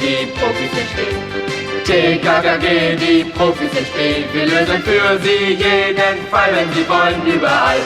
[0.00, 1.16] die Profis sind spät.
[1.84, 4.26] TKKG, die Profis spät.
[4.32, 7.80] Wir lösen für sie jeden Fall, wenn sie wollen, überall.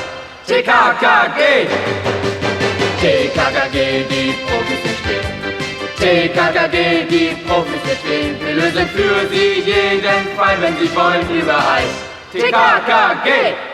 [0.47, 1.67] TKKG!
[3.01, 5.27] TKKG, die Profis sind spät.
[5.99, 8.37] TKKG, die Profis spät.
[8.45, 11.85] Wir lösen für sie jeden Fall, wenn sie wollen, überall.
[12.33, 13.74] TKKG!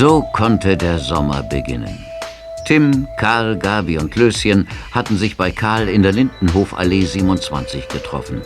[0.00, 2.06] So konnte der Sommer beginnen.
[2.64, 8.40] Tim, Karl, Gabi und Löschen hatten sich bei Karl in der Lindenhofallee 27 getroffen.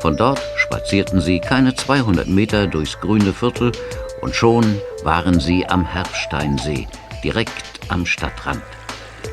[0.00, 3.70] Von dort spazierten sie keine 200 Meter durchs grüne Viertel
[4.22, 4.64] und schon
[5.02, 6.88] waren sie am Herbsteinsee,
[7.22, 8.62] direkt am Stadtrand.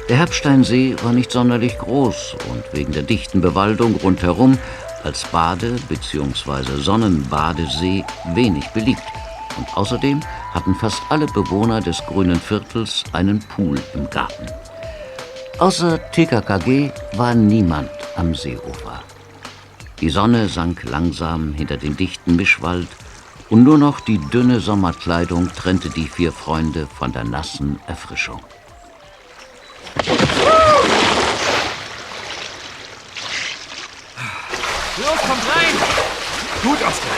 [0.10, 4.58] Der Herbsteinsee war nicht sonderlich groß und wegen der dichten Bewaldung rundherum
[5.06, 6.82] als Bade- bzw.
[6.82, 8.04] Sonnenbadesee
[8.36, 9.02] wenig beliebt.
[9.58, 10.22] Und außerdem
[10.54, 14.48] hatten fast alle Bewohner des grünen Viertels einen Pool im Garten.
[15.60, 19.04] Außer TKKG war niemand am Seeufer.
[20.00, 22.88] Die Sonne sank langsam hinter den dichten Mischwald
[23.52, 28.42] und nur noch die dünne Sommerkleidung trennte die vier Freunde von der nassen Erfrischung.
[34.98, 35.76] Los, kommt rein!
[36.64, 37.18] Gut, Oskar.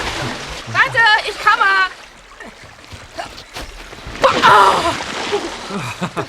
[0.71, 2.02] Warte, ich komme!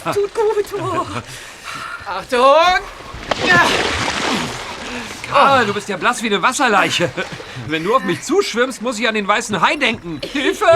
[0.04, 0.80] Das tut gut.
[0.80, 1.06] Oh.
[2.06, 2.80] Achtung!
[3.46, 3.62] Ja.
[5.30, 7.10] Karl, du bist ja blass wie eine Wasserleiche.
[7.66, 10.20] Wenn du auf mich zuschwimmst, muss ich an den weißen Hai denken.
[10.32, 10.66] Hilfe!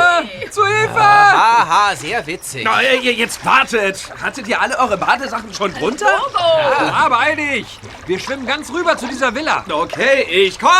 [0.51, 0.99] Zu Hilfe!
[0.99, 2.63] Aha, sehr witzig.
[2.65, 4.11] Na, ihr jetzt wartet.
[4.23, 6.21] Hattet ihr alle eure Badesachen schon drunter?
[6.35, 7.79] Ja, aber eil dich!
[8.07, 9.65] Wir schwimmen ganz rüber zu dieser Villa.
[9.71, 10.73] Okay, ich komme.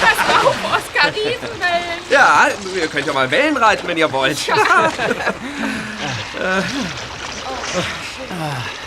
[0.00, 2.00] Pass auf, Oskar Riesenwellen.
[2.10, 4.38] Ja, ihr könnt ja mal Wellen reiten, wenn ihr wollt.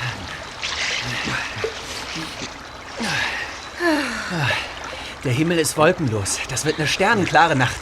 [5.23, 6.39] Der Himmel ist wolkenlos.
[6.49, 7.75] Das wird eine sternenklare Nacht.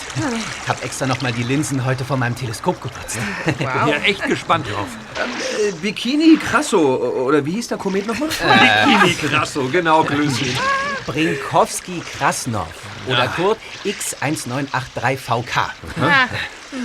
[0.67, 3.17] Hab extra noch mal die Linsen heute von meinem Teleskop geputzt.
[3.45, 4.87] Bin ja echt gespannt drauf.
[5.15, 8.27] Äh, Bikini Krasso, oder wie hieß der Komet nochmal?
[8.29, 10.57] Bikini Krasso, genau, Klößchen.
[11.05, 12.67] Brinkowski Krasnov
[13.07, 15.57] oder kurz X1983VK.
[16.01, 16.27] Ah,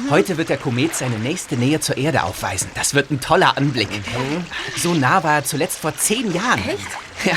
[0.09, 2.71] Heute wird der Komet seine nächste Nähe zur Erde aufweisen.
[2.75, 3.89] Das wird ein toller Anblick.
[4.77, 6.61] So nah war er zuletzt vor zehn Jahren.
[6.67, 6.87] Echt?
[7.25, 7.37] Ja,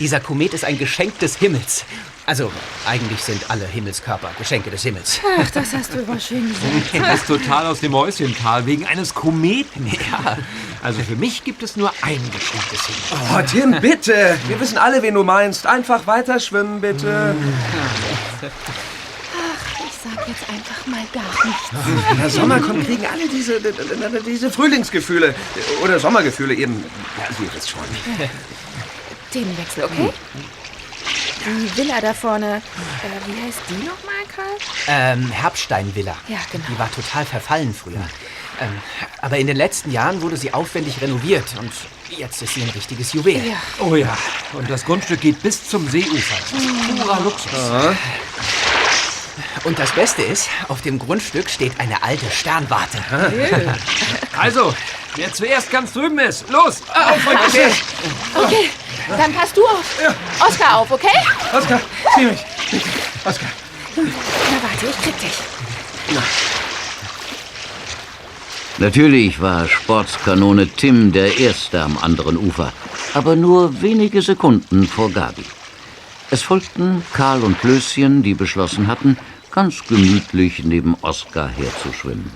[0.00, 1.84] dieser Komet ist ein Geschenk des Himmels.
[2.26, 2.52] Also,
[2.86, 5.18] eigentlich sind alle Himmelskörper Geschenke des Himmels.
[5.40, 7.10] Ach, das hast du aber schön gesagt.
[7.12, 9.86] Bist total aus dem Häuschen, Karl, wegen eines Kometen.
[10.10, 10.36] Ja.
[10.82, 13.32] Also für mich gibt es nur ein Geschenk des Himmels.
[13.34, 14.38] Oh, Tim, bitte.
[14.46, 15.66] Wir wissen alle, wen du meinst.
[15.66, 17.34] Einfach weiter schwimmen, bitte.
[18.42, 22.08] Ich sag jetzt einfach mal gar nichts.
[22.10, 23.60] Wenn der Sommer kommt, kriegen alle diese,
[24.24, 25.34] diese Frühlingsgefühle.
[25.82, 26.84] Oder Sommergefühle eben.
[27.18, 27.80] Ja, ihr wisst schon.
[29.30, 30.12] Themenwechsel, okay?
[31.46, 32.60] Die Villa da vorne, äh,
[33.26, 34.56] wie heißt die nochmal, Karl?
[34.88, 36.16] Ähm, Herbsteinvilla.
[36.28, 36.64] Ja, genau.
[36.68, 38.00] Die war total verfallen früher.
[38.60, 38.82] Ähm,
[39.22, 41.72] aber in den letzten Jahren wurde sie aufwendig renoviert und
[42.10, 43.44] jetzt ist sie ein richtiges Juwel.
[43.46, 43.56] Ja.
[43.78, 44.16] Oh ja,
[44.54, 46.36] und das Grundstück geht bis zum Seeufer.
[46.50, 47.96] Das ist purer Luxus.
[49.64, 52.98] Und das Beste ist, auf dem Grundstück steht eine alte Sternwarte.
[54.36, 54.74] Also,
[55.18, 56.80] wer zuerst ganz drüben ist, los!
[56.94, 57.72] Auf und Okay,
[58.34, 58.70] Okay,
[59.08, 59.98] dann passt du auf.
[60.46, 61.18] Oskar auf, okay?
[61.52, 61.80] Oskar,
[62.14, 62.44] zieh mich.
[63.24, 63.48] Oskar.
[63.96, 65.32] Na warte, ich krieg dich.
[68.78, 72.72] Natürlich war Sportskanone Tim der Erste am anderen Ufer,
[73.12, 75.44] aber nur wenige Sekunden vor Gabi.
[76.30, 79.18] Es folgten Karl und Löschen, die beschlossen hatten,
[79.50, 82.30] ganz gemütlich neben Oskar herzuschwimmen.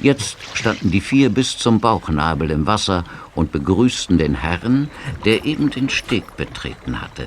[0.00, 3.04] Jetzt standen die vier bis zum Bauchnabel im Wasser
[3.34, 4.90] und begrüßten den Herrn,
[5.24, 7.26] der eben den Steg betreten hatte.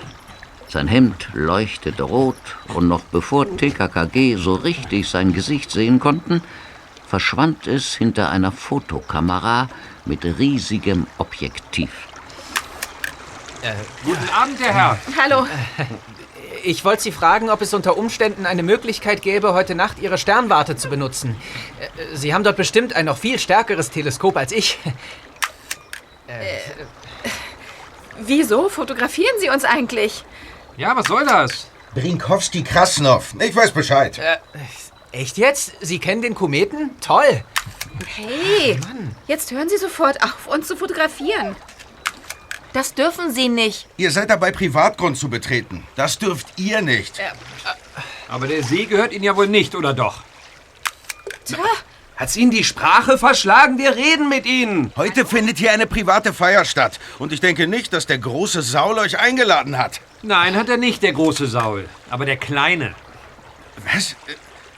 [0.70, 2.38] Sein Hemd leuchtete rot
[2.74, 6.42] und noch bevor TKKG so richtig sein Gesicht sehen konnten,
[7.06, 9.68] verschwand es hinter einer Fotokamera
[10.06, 11.90] mit riesigem Objektiv.
[14.06, 14.98] Guten Abend, der Herr.
[15.22, 15.46] Hallo.
[16.64, 20.76] Ich wollte Sie fragen, ob es unter Umständen eine Möglichkeit gäbe, heute Nacht Ihre Sternwarte
[20.76, 21.36] zu benutzen.
[21.80, 24.80] Äh, Sie haben dort bestimmt ein noch viel stärkeres Teleskop als ich.
[28.20, 30.24] Wieso fotografieren Sie uns eigentlich?
[30.78, 31.68] Ja, was soll das?
[31.94, 33.34] Brinkowski Krasnov.
[33.40, 34.20] Ich weiß Bescheid.
[35.12, 35.74] Echt jetzt?
[35.82, 36.92] Sie kennen den Kometen?
[37.02, 37.44] Toll.
[38.16, 38.80] Hey,
[39.28, 41.56] jetzt hören Sie sofort auf, uns zu fotografieren.
[42.74, 43.88] Das dürfen Sie nicht.
[43.98, 45.84] Ihr seid dabei, Privatgrund zu betreten.
[45.96, 47.20] Das dürft ihr nicht.
[48.28, 50.24] Aber der See gehört Ihnen ja wohl nicht, oder doch?
[51.46, 51.58] Tja,
[52.22, 53.80] Hat's Ihnen die Sprache verschlagen?
[53.80, 54.94] Wir reden mit Ihnen.
[54.96, 57.00] Heute findet hier eine private Feier statt.
[57.18, 60.02] Und ich denke nicht, dass der große Saul euch eingeladen hat.
[60.22, 61.90] Nein, hat er nicht, der große Saul.
[62.12, 62.94] Aber der kleine.
[63.92, 64.16] Was?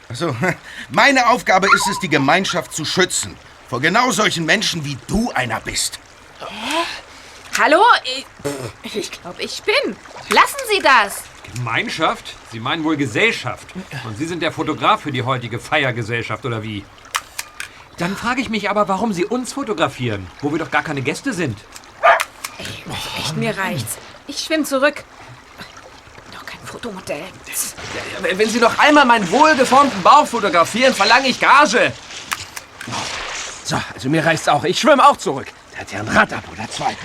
[0.07, 0.33] Also,
[0.89, 3.35] meine Aufgabe ist es, die Gemeinschaft zu schützen.
[3.67, 5.99] Vor genau solchen Menschen, wie du einer bist.
[7.59, 7.81] Hallo?
[8.83, 9.95] Ich, ich glaube, ich spinne.
[10.29, 11.23] Lassen Sie das.
[11.55, 12.35] Gemeinschaft?
[12.51, 13.67] Sie meinen wohl Gesellschaft.
[14.05, 16.83] Und Sie sind der Fotograf für die heutige Feiergesellschaft, oder wie?
[17.97, 21.33] Dann frage ich mich aber, warum Sie uns fotografieren, wo wir doch gar keine Gäste
[21.33, 21.57] sind.
[22.57, 23.97] Echt, mir reicht's.
[24.27, 25.03] Ich schwimme zurück.
[25.59, 27.25] Ich bin doch kein Fotomodell.
[28.21, 31.91] Wenn Sie noch einmal meinen wohlgeformten Bauch fotografieren, verlange ich Gage.
[33.63, 34.63] So, also mir reicht's auch.
[34.63, 35.47] Ich schwimme auch zurück.
[35.73, 36.95] Der hat ja ein Rad ab oder zwei.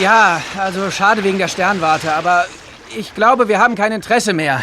[0.00, 2.46] Ja, also schade wegen der Sternwarte, aber
[2.96, 4.62] ich glaube, wir haben kein Interesse mehr.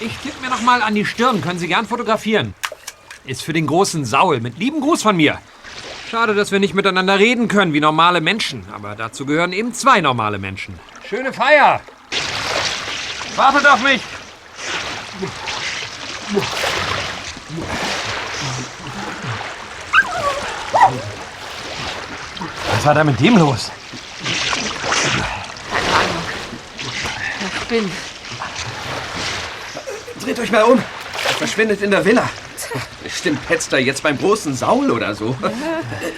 [0.00, 1.42] Ich tippe mir noch mal an die Stirn.
[1.42, 2.54] Können Sie gern fotografieren.
[3.26, 4.40] Ist für den großen Saul.
[4.40, 5.38] Mit lieben Gruß von mir.
[6.10, 8.64] Schade, dass wir nicht miteinander reden können wie normale Menschen.
[8.72, 10.80] Aber dazu gehören eben zwei normale Menschen.
[11.06, 11.80] Schöne Feier.
[13.36, 14.00] Wartet auf mich.
[22.74, 23.70] Was war da mit dem los?
[27.52, 27.90] Ich bin.
[30.22, 30.78] Dreht euch mal um.
[30.78, 32.28] Er verschwindet in der Villa.
[33.02, 35.36] Bestimmt petzt er jetzt beim großen Saul oder so.
[35.42, 35.50] Äh,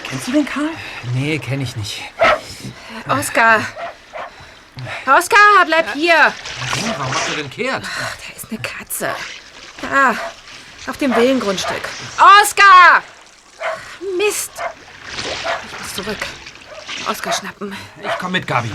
[0.08, 0.70] Kennst du den Karl?
[1.14, 2.02] Nee, kenne ich nicht.
[3.08, 3.60] Oskar.
[5.06, 6.32] Oskar, bleib hier.
[6.96, 7.84] Warum macht er denn kehrt?
[7.84, 9.14] Da ist eine Katze.
[9.80, 10.16] Da,
[10.88, 11.82] auf dem Villengrundstück.
[12.16, 13.02] Oskar!
[14.16, 14.50] Mist.
[15.66, 16.18] Ich muss zurück.
[17.08, 17.76] Oskar schnappen.
[18.00, 18.70] Ich komm mit, Gabi.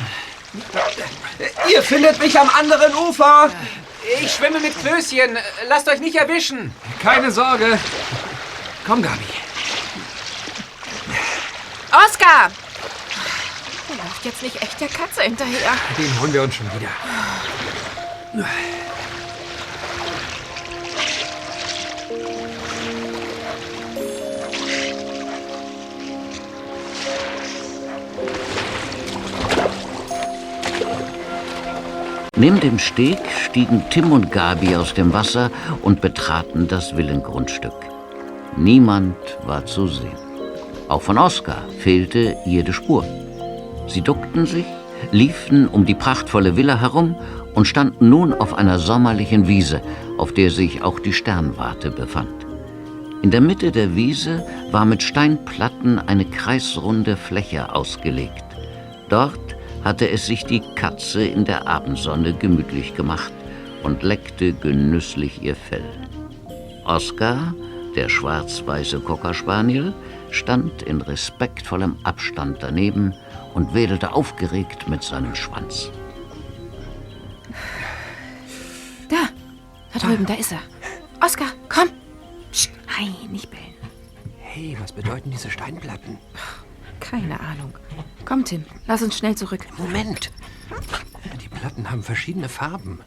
[1.70, 3.50] Ihr findet mich am anderen Ufer.
[4.22, 5.38] Ich schwimme mit Klößchen.
[5.68, 6.74] Lasst euch nicht erwischen.
[7.02, 7.78] Keine Sorge.
[8.86, 9.26] Komm, Gabi.
[11.92, 12.52] Oskar!
[13.90, 15.72] Der läuft jetzt nicht echt der Katze hinterher.
[15.98, 16.90] Den holen wir uns schon wieder.
[32.36, 35.50] Neben dem Steg stiegen Tim und Gabi aus dem Wasser
[35.82, 37.74] und betraten das Villengrundstück.
[38.56, 40.18] Niemand war zu sehen.
[40.88, 43.04] Auch von Oskar fehlte jede Spur.
[43.88, 44.66] Sie duckten sich,
[45.12, 47.16] liefen um die prachtvolle Villa herum
[47.56, 49.82] und standen nun auf einer sommerlichen Wiese,
[50.18, 52.46] auf der sich auch die Sternwarte befand.
[53.24, 58.44] In der Mitte der Wiese war mit Steinplatten eine kreisrunde Fläche ausgelegt.
[59.10, 63.34] Dort hatte es sich die Katze in der Abendsonne gemütlich gemacht
[63.84, 65.84] und leckte genüsslich ihr Fell.
[66.86, 67.54] Oskar,
[67.96, 69.94] der schwarz-weiße Cocker Spaniel,
[70.30, 73.14] stand in respektvollem Abstand daneben
[73.58, 75.90] und wedelte aufgeregt mit seinem Schwanz.
[79.10, 79.30] Da,
[79.92, 80.62] da drüben, da ist er.
[81.26, 81.90] Oskar, komm.
[82.52, 83.74] Psst, nein, nicht bellen.
[84.38, 86.20] Hey, was bedeuten diese Steinplatten?
[87.00, 87.74] Keine Ahnung.
[88.26, 89.66] Komm, Tim, lass uns schnell zurück.
[89.80, 90.32] Moment.
[91.42, 93.02] Die Platten haben verschiedene Farben.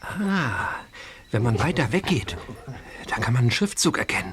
[0.00, 0.70] Ah,
[1.30, 2.38] wenn man weiter weggeht,
[3.10, 4.32] dann kann man einen Schriftzug erkennen.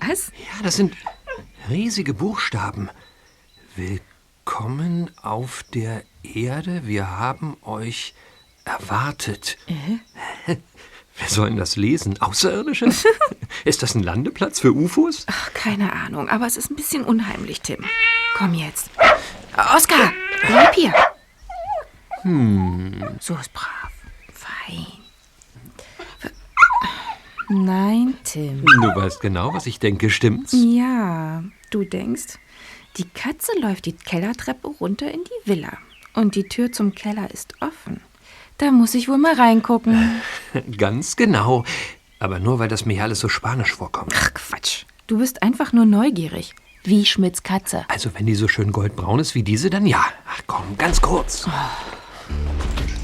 [0.00, 0.32] Was?
[0.36, 0.96] Ja, das sind
[1.68, 2.90] riesige Buchstaben.
[3.76, 4.09] Willkommen
[5.22, 6.82] auf der Erde.
[6.84, 8.14] Wir haben euch
[8.64, 9.56] erwartet.
[10.46, 12.20] Wer soll denn das lesen?
[12.20, 12.86] Außerirdische?
[13.64, 15.26] Ist das ein Landeplatz für UFOs?
[15.28, 17.84] Ach, keine Ahnung, aber es ist ein bisschen unheimlich, Tim.
[18.34, 18.90] Komm jetzt.
[19.74, 20.12] Oskar,
[20.46, 20.94] bleib hier.
[22.22, 23.18] Hm.
[23.20, 23.90] So ist brav.
[24.32, 24.86] Fein.
[27.48, 28.64] Nein, Tim.
[28.64, 30.54] Du weißt genau, was ich denke, stimmt's?
[30.56, 32.38] Ja, du denkst,
[32.96, 35.78] die Katze läuft die Kellertreppe runter in die Villa.
[36.14, 38.00] Und die Tür zum Keller ist offen.
[38.58, 40.20] Da muss ich wohl mal reingucken.
[40.76, 41.64] Ganz genau.
[42.18, 44.12] Aber nur, weil das mir hier alles so spanisch vorkommt.
[44.14, 44.84] Ach, Quatsch.
[45.06, 46.54] Du bist einfach nur neugierig.
[46.84, 47.84] Wie Schmidts Katze.
[47.88, 50.04] Also, wenn die so schön goldbraun ist wie diese, dann ja.
[50.28, 51.46] Ach komm, ganz kurz.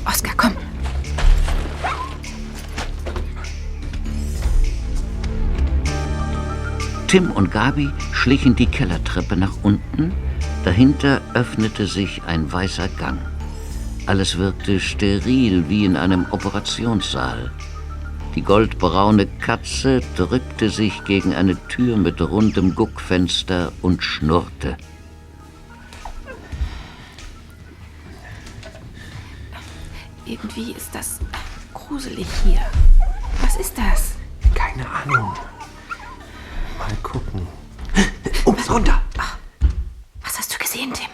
[0.04, 0.56] Oskar, komm.
[7.08, 10.12] Tim und Gabi schlichen die Kellertreppe nach unten.
[10.64, 13.18] Dahinter öffnete sich ein weißer Gang.
[14.06, 17.52] Alles wirkte steril wie in einem Operationssaal.
[18.34, 24.76] Die goldbraune Katze drückte sich gegen eine Tür mit rundem Guckfenster und schnurrte.
[30.26, 31.20] Irgendwie ist das
[31.72, 32.60] gruselig hier.
[33.42, 34.14] Was ist das?
[34.54, 35.32] Keine Ahnung.
[36.86, 37.48] Mal gucken.
[38.44, 39.02] Ups, runter!
[40.22, 41.08] Was hast du gesehen, Tim?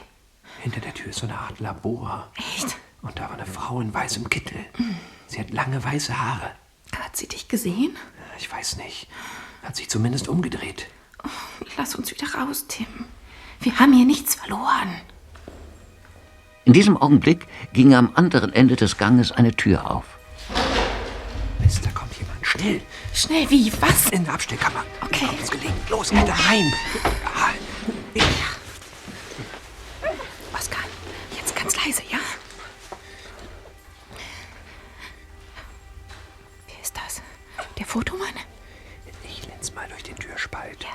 [0.61, 2.29] Hinter der Tür ist so eine Art Labor.
[2.37, 2.77] Echt?
[3.01, 4.67] Und da war eine Frau in weißem Kittel.
[5.27, 6.51] Sie hat lange weiße Haare.
[6.95, 7.97] Hat sie dich gesehen?
[8.39, 9.09] Ich weiß nicht.
[9.63, 10.89] Hat sich zumindest umgedreht.
[11.79, 12.87] Lass uns wieder raus, Tim.
[13.61, 15.01] Wir haben hier nichts verloren.
[16.67, 20.05] In diesem Augenblick ging am anderen Ende des Ganges eine Tür auf.
[21.61, 22.47] Mist, da kommt jemand.
[22.47, 22.83] Schnell!
[23.15, 23.73] Schnell, wie?
[23.81, 24.09] Was?
[24.11, 24.85] In der Abstellkammer.
[25.03, 25.27] Okay.
[25.27, 25.75] Kommt uns gelegen.
[25.89, 26.73] Los, da rein!
[28.15, 28.25] Ja,
[30.55, 30.83] Oskar,
[31.37, 32.19] jetzt ganz leise, ja?
[36.67, 37.23] Wer ist das?
[37.79, 38.35] Der Fotomann?
[39.25, 40.87] Ich linz mal durch den Türspalt.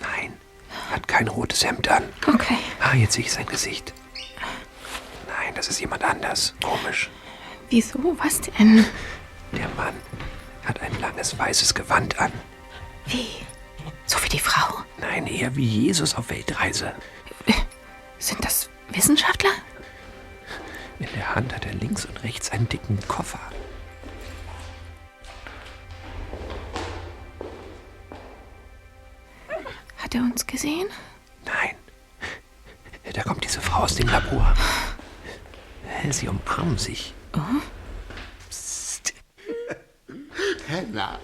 [0.00, 0.32] Nein,
[0.90, 2.04] hat kein rotes Hemd an.
[2.26, 2.58] Okay.
[2.80, 3.92] Ah, jetzt sehe ich sein Gesicht.
[5.26, 6.54] Nein, das ist jemand anders.
[6.62, 7.10] Komisch.
[7.70, 8.16] Wieso?
[8.18, 8.84] Was denn?
[9.52, 9.94] Der Mann
[10.64, 12.32] hat ein langes weißes Gewand an.
[13.06, 13.28] Wie?
[14.06, 14.82] So wie die Frau?
[14.98, 16.94] Nein, eher wie Jesus auf Weltreise.
[18.18, 19.50] Sind das Wissenschaftler?
[20.98, 23.40] In der Hand hat er links und rechts einen dicken Koffer.
[29.98, 30.88] Hat er uns gesehen?
[31.44, 31.74] Nein.
[33.12, 34.54] Da kommt diese Frau aus dem Labor.
[36.10, 37.14] Sie umarmen sich.
[37.32, 37.81] Psst.
[40.66, 41.18] Henna,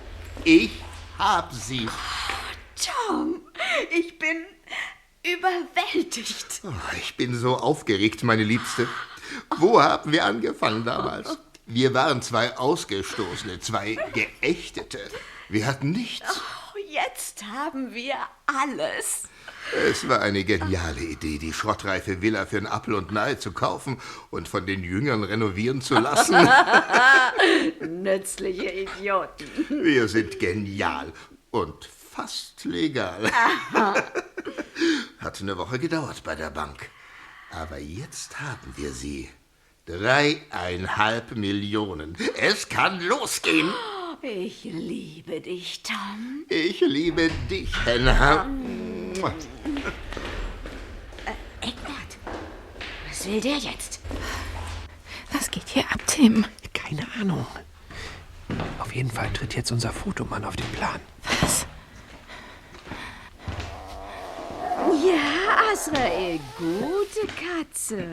[0.44, 0.70] ich
[1.18, 1.88] hab sie.
[2.76, 3.40] Tom,
[3.90, 4.44] ich bin
[5.24, 6.60] überwältigt.
[6.64, 8.88] Oh, Ich bin so aufgeregt, meine Liebste.
[9.56, 11.38] Wo haben wir angefangen damals?
[11.66, 15.00] Wir waren zwei Ausgestoßene, zwei Geächtete.
[15.48, 16.40] Wir hatten nichts.
[16.90, 18.14] Jetzt haben wir
[18.46, 19.24] alles.
[19.90, 24.00] Es war eine geniale Idee, die schrottreife Villa für einen Apfel und Ei zu kaufen
[24.30, 26.48] und von den Jüngern renovieren zu lassen.
[27.80, 29.66] Nützliche Idioten.
[29.68, 31.12] Wir sind genial
[31.50, 33.30] und fast legal.
[35.18, 36.88] Hat eine Woche gedauert bei der Bank.
[37.50, 39.28] Aber jetzt haben wir sie.
[39.84, 42.16] Dreieinhalb Millionen.
[42.36, 43.72] Es kann losgehen.
[44.20, 46.44] Ich liebe dich, Tom.
[46.48, 48.46] Ich liebe dich, Henna.
[51.60, 52.18] Eckbert,
[53.08, 54.00] was will der jetzt?
[55.32, 56.44] Was geht hier ab, Tim?
[56.74, 57.46] Keine Ahnung.
[58.80, 61.00] Auf jeden Fall tritt jetzt unser Fotomann auf den Plan.
[61.40, 61.66] Was?
[65.06, 68.08] Ja, Asrael, gute Katze.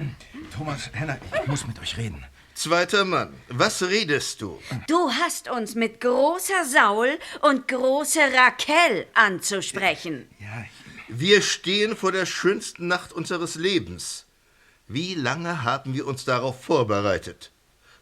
[0.56, 2.24] Thomas, Henna, ich muss mit euch reden.
[2.56, 4.60] Zweiter Mann, was redest du?
[4.88, 10.30] Du hast uns mit großer Saul und großer Raquel anzusprechen.
[10.40, 14.26] Ja, ich, Wir stehen vor der schönsten Nacht unseres Lebens.
[14.88, 17.52] Wie lange haben wir uns darauf vorbereitet?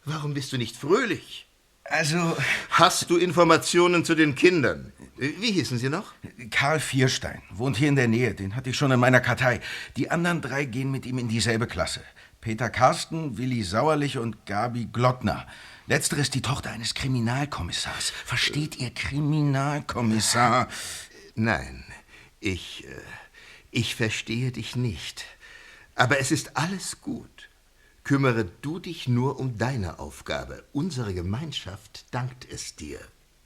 [0.04, 1.46] Warum bist du nicht fröhlich?
[1.84, 2.36] also,
[2.70, 4.92] Hast du Informationen zu den Kindern?
[5.16, 6.12] Wie hießen sie noch?
[6.50, 8.34] Karl Vierstein wohnt hier in der Nähe.
[8.34, 9.60] Den hatte ich schon in meiner Kartei.
[9.96, 12.02] Die anderen drei gehen mit ihm in dieselbe Klasse.
[12.44, 15.46] Peter Carsten, Willi Sauerlich und Gabi Glottner.
[15.86, 18.10] Letztere ist die Tochter eines Kriminalkommissars.
[18.10, 20.68] Versteht ihr Kriminalkommissar?
[21.34, 21.84] Nein,
[22.40, 23.00] ich, äh,
[23.70, 25.24] ich verstehe dich nicht.
[25.94, 27.48] Aber es ist alles gut.
[28.02, 30.64] Kümmere du dich nur um deine Aufgabe.
[30.74, 33.00] Unsere Gemeinschaft dankt es dir.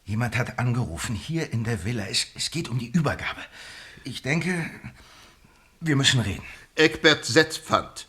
[0.07, 2.09] Jemand hat angerufen, hier in der Villa.
[2.09, 3.43] Es, es geht um die Übergabe.
[4.03, 4.69] Ich denke,
[5.79, 6.43] wir müssen reden.
[6.75, 8.08] Eckbert Setzpfand,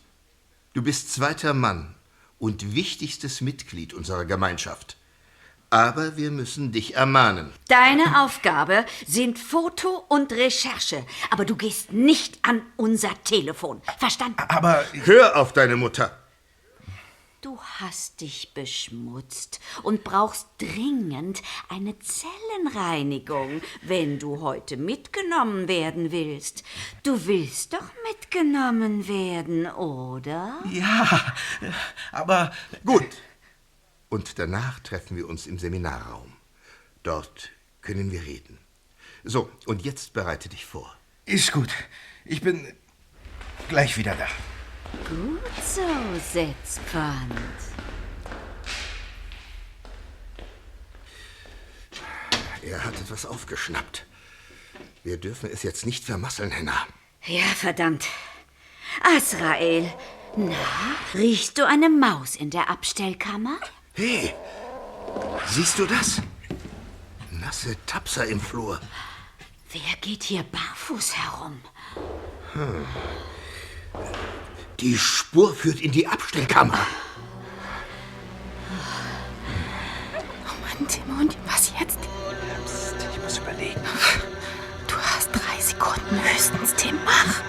[0.79, 1.93] du bist zweiter Mann
[2.38, 4.95] und wichtigstes Mitglied unserer Gemeinschaft.
[5.69, 7.51] Aber wir müssen dich ermahnen.
[7.67, 13.81] Deine Aufgabe sind Foto und Recherche, aber du gehst nicht an unser Telefon.
[13.98, 14.38] Verstanden?
[14.48, 16.17] Aber Hör auf deine Mutter.
[17.41, 26.63] Du hast dich beschmutzt und brauchst dringend eine Zellenreinigung, wenn du heute mitgenommen werden willst.
[27.03, 30.62] Du willst doch mitgenommen werden, oder?
[30.69, 31.34] ja,
[32.12, 32.51] aber
[32.84, 33.22] Gut.
[34.10, 36.34] Und danach treffen wir uns im Seminarraum.
[37.03, 38.58] Dort können wir reden.
[39.24, 40.93] So, und jetzt bereite dich vor.
[41.25, 41.69] ist gut.
[42.25, 42.74] Ich bin
[43.69, 44.27] gleich wieder da.
[45.08, 45.81] Gut so,
[46.34, 47.34] Setzpfand.
[52.62, 54.05] Er hat etwas aufgeschnappt.
[55.03, 56.86] Wir dürfen es jetzt nicht vermasseln, Henna.
[57.25, 58.05] Ja, verdammt.
[59.03, 59.91] Asrael,
[60.36, 60.55] Na,
[61.13, 63.58] riechst du eine Maus in der Abstellkammer?
[63.93, 64.34] Hey,
[65.48, 66.22] siehst du das?
[67.31, 68.79] Nasse Tapser im Flur.
[69.72, 71.62] Wer geht hier barfuß herum?
[74.81, 76.79] Die Spur führt in die Abstellkammer.
[80.62, 82.00] Mann, Timon, was jetzt?
[83.12, 83.81] Ich muss überlegen.
[84.88, 86.95] Du hast drei Sekunden höchstens, Tim.
[87.03, 87.41] Mach.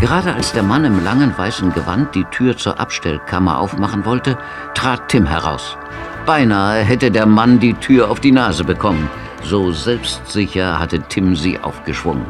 [0.00, 4.38] Gerade als der Mann im langen weißen Gewand die Tür zur Abstellkammer aufmachen wollte,
[4.74, 5.76] trat Tim heraus.
[6.26, 9.10] Beinahe hätte der Mann die Tür auf die Nase bekommen.
[9.42, 12.24] So selbstsicher hatte Tim sie aufgeschwungen.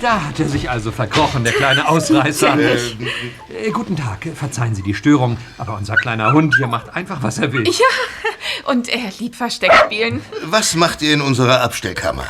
[0.00, 2.58] Da hat er sich also verkrochen, der kleine Ausreißer.
[3.54, 7.38] Äh, guten Tag, verzeihen Sie die Störung, aber unser kleiner Hund hier macht einfach, was
[7.38, 7.64] er will.
[7.64, 10.20] Ja, und er liebt Versteck spielen.
[10.42, 12.26] Was macht ihr in unserer Abstellkammer?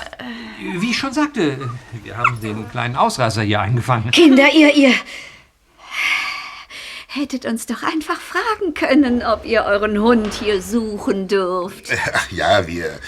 [0.76, 1.58] Wie ich schon sagte,
[2.02, 4.10] wir haben den kleinen Ausreißer hier eingefangen.
[4.10, 4.92] Kinder, ihr, ihr
[7.14, 11.86] hättet uns doch einfach fragen können, ob ihr euren Hund hier suchen dürft.
[12.12, 12.98] Ach ja, wir.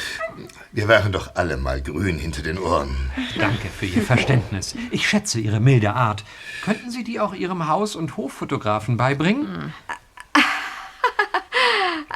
[0.76, 2.94] Wir waren doch alle mal grün hinter den Ohren.
[3.38, 4.74] Danke für Ihr Verständnis.
[4.90, 6.22] Ich schätze Ihre milde Art.
[6.62, 9.72] Könnten Sie die auch Ihrem Haus- und Hoffotografen beibringen?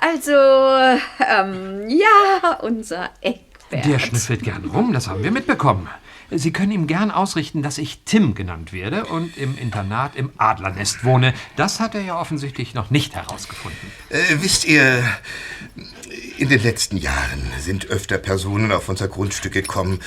[0.02, 3.84] Also, ähm, ja, unser Eckbert.
[3.84, 5.88] Der schnüffelt gern rum, das haben wir mitbekommen.
[6.30, 11.04] Sie können ihm gern ausrichten, dass ich Tim genannt werde und im Internat im Adlernest
[11.04, 11.34] wohne.
[11.56, 13.92] Das hat er ja offensichtlich noch nicht herausgefunden.
[14.08, 15.04] Äh, wisst ihr,
[16.38, 20.00] in den letzten Jahren sind öfter Personen auf unser Grundstück gekommen,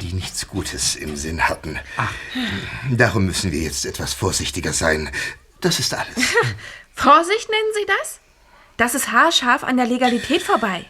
[0.00, 1.78] die nichts Gutes im Sinn hatten.
[2.90, 5.10] Darum müssen wir jetzt etwas vorsichtiger sein.
[5.60, 6.16] Das ist alles.
[6.94, 8.20] Vorsicht nennen Sie das?
[8.76, 10.86] Das ist haarscharf an der Legalität vorbei.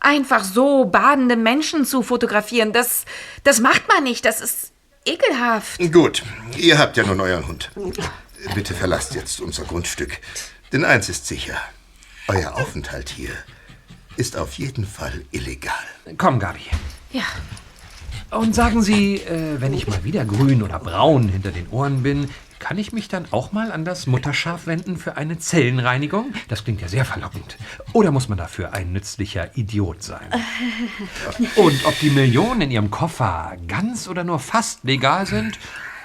[0.00, 3.04] Einfach so badende Menschen zu fotografieren, das,
[3.44, 4.24] das macht man nicht.
[4.24, 4.72] Das ist
[5.04, 5.92] ekelhaft.
[5.92, 6.22] Gut,
[6.56, 7.70] ihr habt ja nun euren Hund.
[8.54, 10.18] Bitte verlasst jetzt unser Grundstück.
[10.72, 11.60] Denn eins ist sicher.
[12.28, 13.32] Euer Aufenthalt hier
[14.16, 15.74] ist auf jeden Fall illegal.
[16.16, 16.60] Komm, Gabi.
[17.12, 17.24] Ja.
[18.30, 22.30] Und sagen Sie, äh, wenn ich mal wieder grün oder braun hinter den Ohren bin,
[22.60, 26.32] kann ich mich dann auch mal an das Mutterschaf wenden für eine Zellenreinigung?
[26.48, 27.56] Das klingt ja sehr verlockend.
[27.92, 30.28] Oder muss man dafür ein nützlicher Idiot sein?
[31.56, 35.58] Und ob die Millionen in Ihrem Koffer ganz oder nur fast legal sind,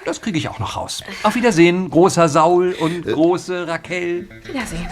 [0.06, 1.04] das kriege ich auch noch raus.
[1.24, 4.30] Auf Wiedersehen, großer Saul und große Raquel.
[4.46, 4.88] Wiedersehen.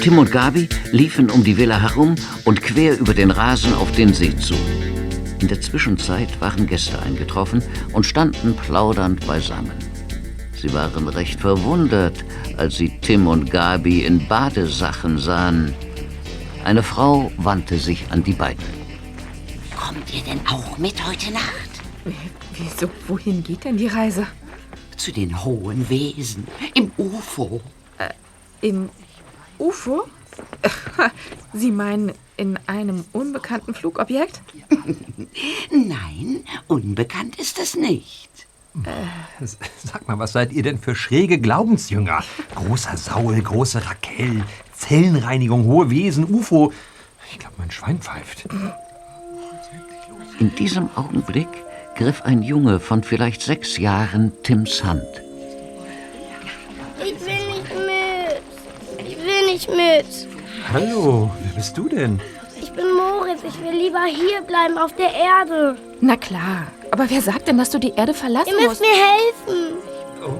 [0.00, 4.12] Tim und Gabi liefen um die Villa herum und quer über den Rasen auf den
[4.12, 4.54] See zu.
[5.40, 9.72] In der Zwischenzeit waren Gäste eingetroffen und standen plaudernd beisammen.
[10.60, 12.24] Sie waren recht verwundert,
[12.56, 15.72] als sie Tim und Gabi in Badesachen sahen.
[16.64, 18.64] Eine Frau wandte sich an die beiden.
[19.76, 21.70] Kommt ihr denn auch mit heute Nacht?
[22.54, 22.90] Wieso?
[23.06, 24.26] Wohin geht denn die Reise?
[24.96, 27.60] Zu den hohen Wesen im UFO.
[28.60, 28.90] Im
[29.58, 30.08] UFO?
[31.52, 34.40] Sie meinen in einem unbekannten Flugobjekt?
[35.70, 38.28] Nein, unbekannt ist es nicht.
[39.84, 42.22] Sag mal, was seid ihr denn für schräge Glaubensjünger?
[42.54, 46.72] Großer Saul, große Raquel, Zellenreinigung, hohe Wesen, UFO.
[47.32, 48.46] Ich glaube, mein Schwein pfeift.
[50.38, 51.48] In diesem Augenblick
[51.96, 55.02] griff ein Junge von vielleicht sechs Jahren Tims Hand.
[57.00, 59.06] Ich will nicht mit.
[59.06, 60.37] Ich will nicht mit.
[60.72, 62.20] Hallo, wer bist du denn?
[62.60, 63.40] Ich bin Moritz.
[63.46, 65.76] Ich will lieber hier bleiben auf der Erde.
[66.00, 66.66] Na klar.
[66.90, 68.82] Aber wer sagt denn, dass du die Erde verlassen Ihr müsst musst?
[68.82, 69.76] mir helfen.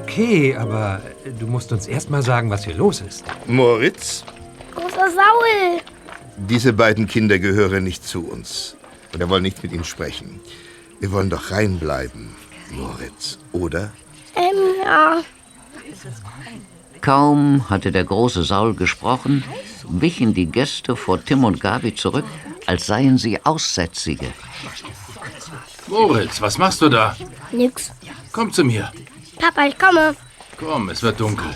[0.03, 1.01] Okay, aber
[1.39, 3.25] du musst uns erst mal sagen, was hier los ist.
[3.47, 4.25] Moritz,
[4.75, 5.81] Großer Saul.
[6.37, 8.77] diese beiden Kinder gehören nicht zu uns.
[9.13, 10.41] Und wir wollen nicht mit ihnen sprechen.
[11.01, 12.35] Wir wollen doch reinbleiben,
[12.73, 13.93] Moritz, oder?
[14.35, 15.19] Ähm, ja.
[17.01, 19.45] Kaum hatte der große Saul gesprochen,
[19.91, 22.25] wichen die Gäste vor Tim und Gabi zurück,
[22.67, 24.33] als seien sie Aussätzige.
[25.87, 27.17] Moritz, was machst du da?
[27.53, 27.93] Nix.
[28.33, 28.93] Komm zu mir.
[29.39, 30.15] Papa, ich komme.
[30.59, 31.47] Komm, es wird dunkel.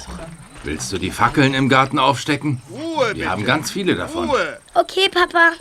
[0.64, 2.62] Willst du die Fackeln im Garten aufstecken?
[2.70, 4.30] Ruhe, Wir haben ganz viele davon.
[4.30, 4.58] Ruhe!
[4.74, 5.52] Okay, Papa.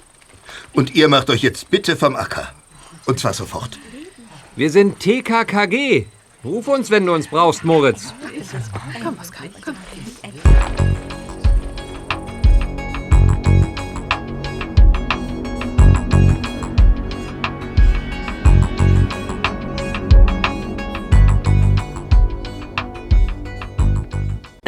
[0.74, 2.52] Und ihr macht euch jetzt bitte vom Acker.
[3.06, 3.80] Und zwar sofort.
[4.56, 6.06] Wir sind TKKG.
[6.44, 8.14] Ruf uns, wenn du uns brauchst, Moritz.
[9.04, 9.76] Komm, Oskar, komm.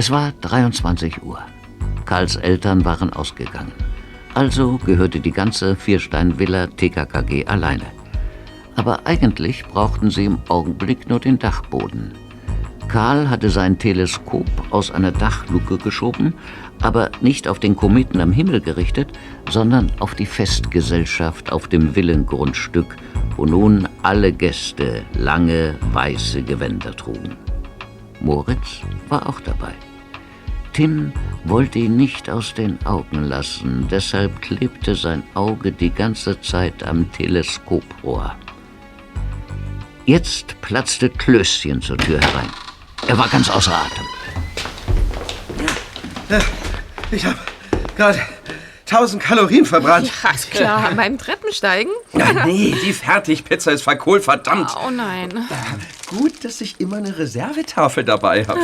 [0.04, 1.40] Es war 23 Uhr.
[2.04, 3.72] Karls Eltern waren ausgegangen.
[4.34, 7.86] Also gehörte die ganze Vierstein-Villa TKKG alleine.
[8.76, 12.12] Aber eigentlich brauchten sie im Augenblick nur den Dachboden.
[12.90, 16.34] Karl hatte sein Teleskop aus einer Dachluke geschoben,
[16.82, 19.08] aber nicht auf den Kometen am Himmel gerichtet,
[19.50, 22.98] sondern auf die Festgesellschaft auf dem Villengrundstück,
[23.38, 27.38] wo nun alle Gäste lange weiße Gewänder trugen.
[28.20, 29.72] Moritz war auch dabei.
[30.74, 36.84] Tim wollte ihn nicht aus den Augen lassen, deshalb klebte sein Auge die ganze Zeit
[36.84, 38.36] am Teleskoprohr.
[40.06, 42.50] Jetzt platzte Klößchen zur Tür herein.
[43.08, 44.06] Er war ganz außer Atem.
[47.12, 47.38] Ich habe
[47.96, 48.20] gerade
[48.90, 50.12] 1000 Kalorien verbrannt.
[50.24, 51.92] Ja, klar, beim Treppensteigen?
[52.14, 54.72] Ja, nee, die Fertigpizza ist verkohlt, verdammt.
[54.84, 55.30] Oh nein.
[56.18, 58.60] Gut, dass ich immer eine Reservetafel dabei habe.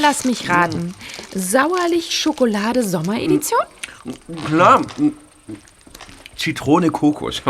[0.00, 0.94] Lass mich raten.
[1.34, 3.60] Sauerlich Schokolade Sommeredition?
[4.46, 4.82] Klar.
[6.36, 7.40] Zitrone Kokos.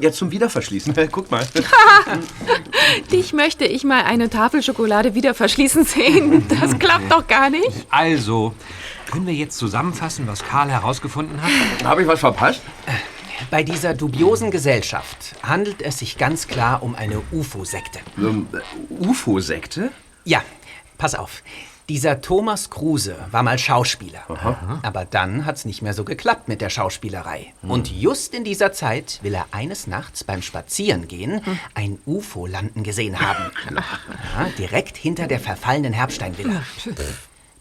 [0.00, 0.94] Jetzt zum Wiederverschließen.
[1.10, 1.46] Guck mal.
[3.12, 6.46] Dich möchte ich mal eine Tafel Schokolade wieder verschließen sehen.
[6.48, 7.86] Das klappt doch gar nicht.
[7.88, 8.52] Also,
[9.10, 11.50] können wir jetzt zusammenfassen, was Karl herausgefunden hat?
[11.84, 12.60] Habe ich was verpasst?
[13.50, 18.00] Bei dieser dubiosen Gesellschaft handelt es sich ganz klar um eine UFO-Sekte.
[18.18, 18.46] Ähm,
[18.90, 19.90] UFO-Sekte?
[20.24, 20.42] Ja,
[20.98, 21.42] pass auf.
[21.88, 24.20] Dieser Thomas Kruse war mal Schauspieler.
[24.82, 27.54] Aber dann hat's nicht mehr so geklappt mit der Schauspielerei.
[27.62, 31.40] Und just in dieser Zeit will er eines Nachts beim Spazierengehen
[31.74, 33.50] ein UFO landen gesehen haben.
[34.38, 36.62] Ja, direkt hinter der verfallenen Herbsteinvilla.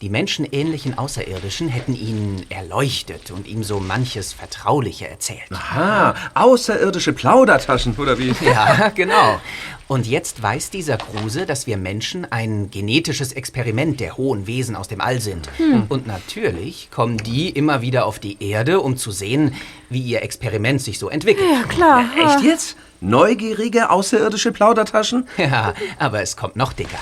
[0.02, 5.52] Die menschenähnlichen Außerirdischen hätten ihn erleuchtet und ihm so manches Vertrauliche erzählt.
[5.52, 8.28] Aha, außerirdische Plaudertaschen, oder wie?
[8.48, 9.42] Ja, genau.
[9.88, 14.88] Und jetzt weiß dieser Kruse, dass wir Menschen ein genetisches Experiment der hohen Wesen aus
[14.88, 15.50] dem All sind.
[15.58, 15.86] Hm.
[15.90, 19.56] Und natürlich kommen die immer wieder auf die Erde, um zu sehen,
[19.90, 21.48] wie ihr Experiment sich so entwickelt.
[21.52, 22.06] Ja, klar.
[22.24, 22.78] Echt jetzt?
[23.02, 25.28] Neugierige außerirdische Plaudertaschen?
[25.38, 27.00] Ja, aber es kommt noch dicker.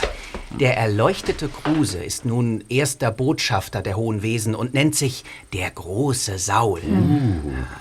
[0.59, 6.39] Der erleuchtete Kruse ist nun erster Botschafter der hohen Wesen und nennt sich der große
[6.39, 6.81] Saul.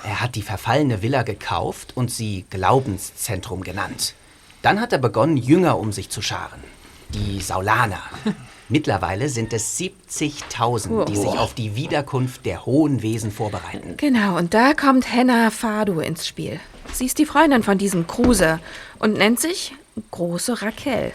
[0.02, 4.14] Er hat die verfallene Villa gekauft und sie Glaubenszentrum genannt.
[4.62, 6.64] Dann hat er begonnen, Jünger um sich zu scharen.
[7.10, 8.02] Die Saulaner.
[8.68, 13.96] Mittlerweile sind es 70.000, die sich auf die Wiederkunft der hohen Wesen vorbereiten.
[13.98, 16.58] Genau, und da kommt Henna Fadu ins Spiel.
[16.92, 18.58] Sie ist die Freundin von diesem Kruse
[18.98, 19.74] und nennt sich
[20.10, 21.12] Große Raquel.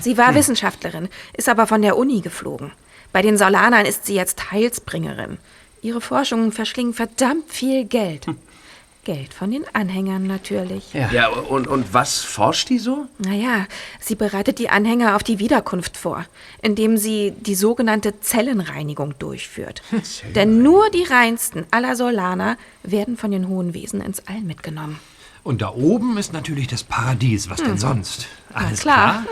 [0.00, 2.72] Sie war Wissenschaftlerin, ist aber von der Uni geflogen.
[3.12, 5.38] Bei den Saulanern ist sie jetzt Heilsbringerin.
[5.82, 8.26] Ihre Forschungen verschlingen verdammt viel Geld.
[9.06, 10.92] Geld von den Anhängern natürlich.
[10.92, 13.06] Ja, und, und was forscht die so?
[13.18, 13.66] Naja,
[14.00, 16.24] sie bereitet die Anhänger auf die Wiederkunft vor,
[16.60, 19.82] indem sie die sogenannte Zellenreinigung durchführt.
[20.34, 24.98] Denn nur die reinsten aller Solaner werden von den hohen Wesen ins All mitgenommen.
[25.44, 27.48] Und da oben ist natürlich das Paradies.
[27.48, 28.26] Was denn sonst?
[28.56, 29.24] Alles klar.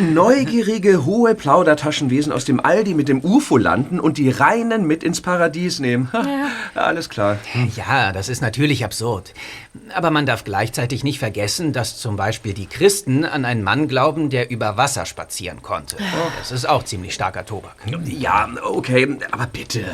[0.00, 5.04] Neugierige, hohe Plaudertaschenwesen aus dem All, die mit dem UFO landen und die Reinen mit
[5.04, 6.10] ins Paradies nehmen.
[6.12, 6.24] Ha,
[6.74, 7.36] Alles klar.
[7.76, 9.34] Ja, das ist natürlich absurd.
[9.94, 14.30] Aber man darf gleichzeitig nicht vergessen, dass zum Beispiel die Christen an einen Mann glauben,
[14.30, 15.96] der über Wasser spazieren konnte.
[16.38, 17.76] Das ist auch ziemlich starker Tobak.
[18.06, 19.84] Ja, okay, aber bitte.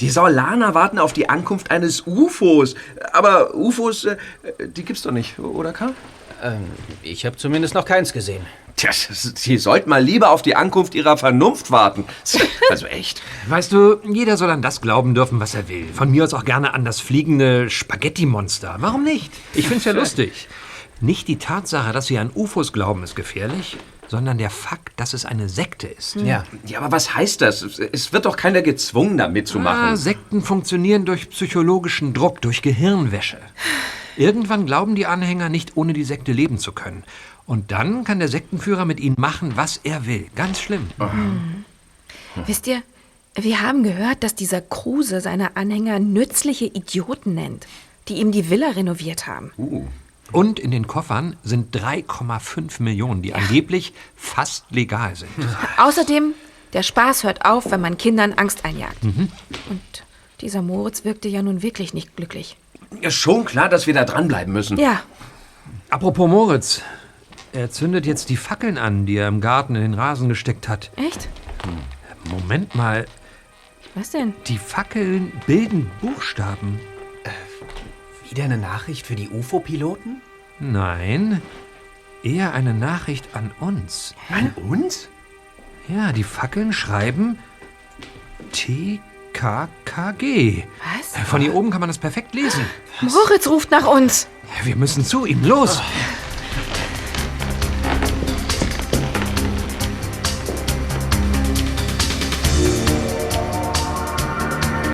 [0.00, 2.74] Die Saulaner warten auf die Ankunft eines UFOs.
[3.12, 4.16] Aber UFOs, äh,
[4.58, 5.92] die gibt's doch nicht, oder Karl?
[6.42, 6.64] Ähm,
[7.02, 8.44] ich habe zumindest noch keins gesehen.
[8.76, 12.04] Tja, Sie sollten mal lieber auf die Ankunft Ihrer Vernunft warten.
[12.70, 13.20] Also echt.
[13.48, 15.88] Weißt du, jeder soll an das glauben dürfen, was er will.
[15.92, 18.76] Von mir aus auch gerne an das fliegende Spaghetti-Monster.
[18.78, 19.32] Warum nicht?
[19.54, 20.46] Ich find's ja lustig.
[21.00, 23.76] Nicht die Tatsache, dass sie an UFOs glauben, ist gefährlich,
[24.06, 26.14] sondern der Fakt, dass es eine Sekte ist.
[26.14, 26.44] Ja.
[26.64, 27.62] Ja, aber was heißt das?
[27.62, 29.94] Es wird doch keiner gezwungen, da mitzumachen.
[29.94, 33.38] Ah, Sekten funktionieren durch psychologischen Druck, durch Gehirnwäsche.
[34.16, 37.04] Irgendwann glauben die Anhänger nicht, ohne die Sekte leben zu können.
[37.46, 40.26] Und dann kann der Sektenführer mit ihnen machen, was er will.
[40.36, 40.88] Ganz schlimm.
[42.46, 42.82] Wisst ihr,
[43.34, 47.66] wir haben gehört, dass dieser Kruse seine Anhänger nützliche Idioten nennt,
[48.08, 49.52] die ihm die Villa renoviert haben.
[50.32, 55.30] Und in den Koffern sind 3,5 Millionen, die angeblich fast legal sind.
[55.76, 56.34] Außerdem,
[56.72, 59.02] der Spaß hört auf, wenn man Kindern Angst einjagt.
[59.02, 59.28] Mhm.
[59.68, 60.04] Und
[60.40, 62.56] dieser Moritz wirkte ja nun wirklich nicht glücklich.
[63.00, 64.76] Ist schon klar, dass wir da dranbleiben müssen.
[64.78, 65.02] Ja,
[65.90, 66.82] Apropos Moritz.
[67.52, 70.90] Er zündet jetzt die Fackeln an, die er im Garten in den Rasen gesteckt hat.
[70.96, 71.28] echt?
[72.30, 73.06] Moment mal,
[73.96, 74.34] Was denn?
[74.46, 76.78] die Fackeln bilden Buchstaben.
[78.28, 80.20] Wieder eine Nachricht für die UFO-Piloten?
[80.60, 81.42] Nein,
[82.22, 84.14] eher eine Nachricht an uns.
[84.28, 85.08] An uns?
[85.88, 87.36] Ja, die Fackeln schreiben
[89.32, 90.64] TKKG.
[90.98, 91.28] Was?
[91.28, 92.64] Von hier oben kann man das perfekt lesen.
[93.00, 94.28] Moritz ruft nach uns.
[94.64, 95.44] Wir müssen zu ihm.
[95.44, 95.80] Los!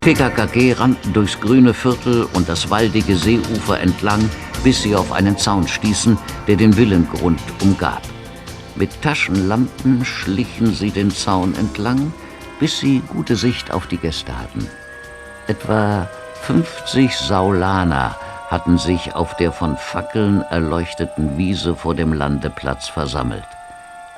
[0.02, 4.30] TKKG rannten durchs grüne Viertel und das waldige Seeufer entlang,
[4.62, 8.02] bis sie auf einen Zaun stießen, der den Villengrund umgab.
[8.76, 12.12] Mit Taschenlampen schlichen sie den Zaun entlang,
[12.58, 14.68] bis sie gute Sicht auf die Gäste hatten.
[15.46, 16.08] Etwa
[16.42, 18.16] 50 Saulaner
[18.48, 23.46] hatten sich auf der von Fackeln erleuchteten Wiese vor dem Landeplatz versammelt.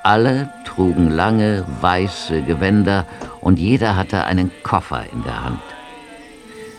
[0.03, 3.05] Alle trugen lange, weiße Gewänder
[3.41, 5.63] und jeder hatte einen Koffer in der Hand.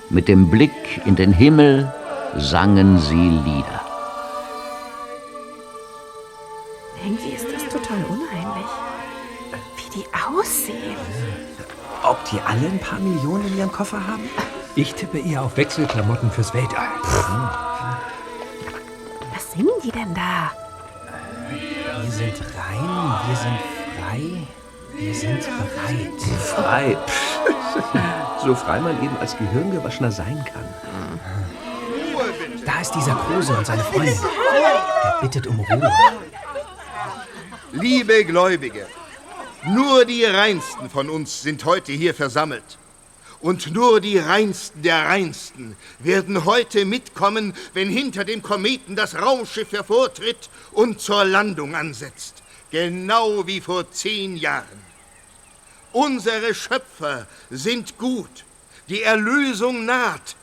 [0.10, 1.92] Mit dem Blick in den Himmel
[2.36, 3.82] sangen sie Lieder.
[7.04, 7.49] Irgendwie ist
[12.04, 14.30] Ob die alle ein paar Millionen in ihrem Koffer haben?
[14.76, 16.88] Ich tippe eher auf Wechselklamotten fürs Weltall.
[19.34, 20.52] Was singen die denn da?
[22.02, 23.60] Wir sind rein, wir sind
[24.00, 24.48] frei,
[24.96, 26.22] wir sind bereit.
[26.56, 26.98] Frei.
[28.44, 31.20] so frei man eben als Gehirngewaschener sein kann.
[32.66, 34.18] Da ist dieser Kruse und seine Freundin.
[35.04, 35.92] Er bittet um Ruhe.
[37.72, 38.88] Liebe Gläubige,
[39.66, 42.78] nur die Reinsten von uns sind heute hier versammelt.
[43.42, 49.72] Und nur die Reinsten der Reinsten werden heute mitkommen, wenn hinter dem Kometen das Raumschiff
[49.72, 52.44] hervortritt und zur Landung ansetzt.
[52.72, 54.90] Genau wie vor zehn Jahren.
[55.94, 58.46] Unsere Schöpfer sind gut.
[58.90, 60.36] Die Erlösung naht.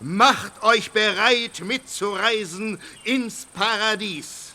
[0.00, 4.52] Macht euch bereit, mitzureisen ins Paradies.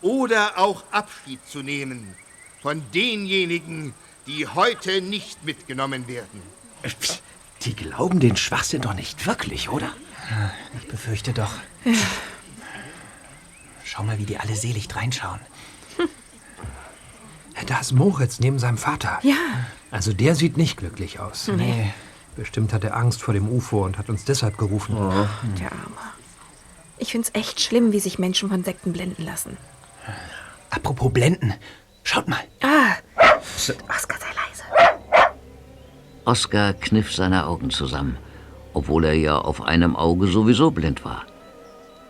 [0.00, 2.16] Oder auch Abschied zu nehmen
[2.62, 3.92] von denjenigen,
[4.26, 6.42] die heute nicht mitgenommen werden.
[7.62, 9.92] Die glauben den Schwachsinn doch nicht wirklich, oder?
[10.80, 11.52] Ich befürchte doch.
[13.84, 15.40] Schau mal, wie die alle selig reinschauen.
[17.66, 19.18] Da ist Moritz neben seinem Vater.
[19.22, 19.36] Ja.
[19.90, 21.48] Also der sieht nicht glücklich aus.
[21.48, 21.92] Nee.
[22.34, 24.96] Bestimmt hat er Angst vor dem UFO und hat uns deshalb gerufen.
[25.60, 25.96] Der Arme.
[26.98, 29.56] Ich find's echt schlimm, wie sich Menschen von Sekten blenden lassen.
[30.70, 31.54] Apropos Blenden.
[32.02, 32.40] Schaut mal.
[32.62, 32.96] Ah,
[33.88, 34.64] Oskar, sei leise.
[36.24, 38.16] Oskar kniff seine Augen zusammen,
[38.74, 41.22] obwohl er ja auf einem Auge sowieso blind war.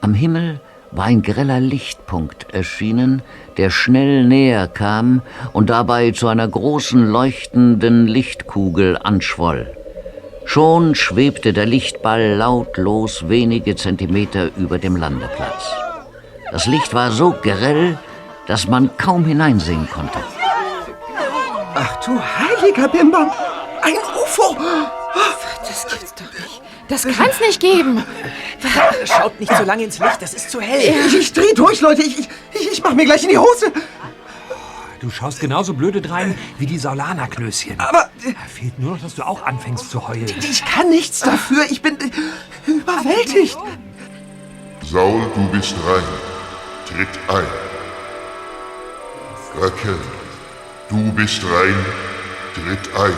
[0.00, 3.22] Am Himmel war ein greller Lichtpunkt erschienen,
[3.56, 9.74] der schnell näher kam und dabei zu einer großen leuchtenden Lichtkugel anschwoll.
[10.44, 15.72] Schon schwebte der Lichtball lautlos wenige Zentimeter über dem Landeplatz.
[16.50, 17.98] Das Licht war so grell,
[18.46, 20.18] dass man kaum hineinsehen konnte.
[21.74, 23.30] Ach du heiliger Bimbam!
[23.82, 24.56] Ein UFO!
[25.60, 26.62] Das gibt's doch nicht.
[26.88, 28.04] Das kann's nicht geben.
[29.04, 30.94] Schaut nicht so lange ins Licht, das ist zu hell.
[31.06, 32.02] Ich, ich dreh durch, Leute.
[32.02, 32.18] Ich,
[32.52, 33.72] ich, ich mach mir gleich in die Hose.
[35.00, 37.80] Du schaust genauso blöde drein wie die Saulaner-Knöschen.
[37.80, 40.32] Aber äh, Fehlt nur noch, dass du auch anfängst zu heulen.
[40.38, 41.64] ich kann nichts dafür.
[41.70, 43.58] Ich bin äh, überwältigt.
[44.84, 46.04] Saul, du bist rein.
[46.86, 47.71] Tritt ein.
[49.60, 49.98] Raquel,
[50.88, 51.74] du bist rein.
[52.54, 53.12] Tritt ein.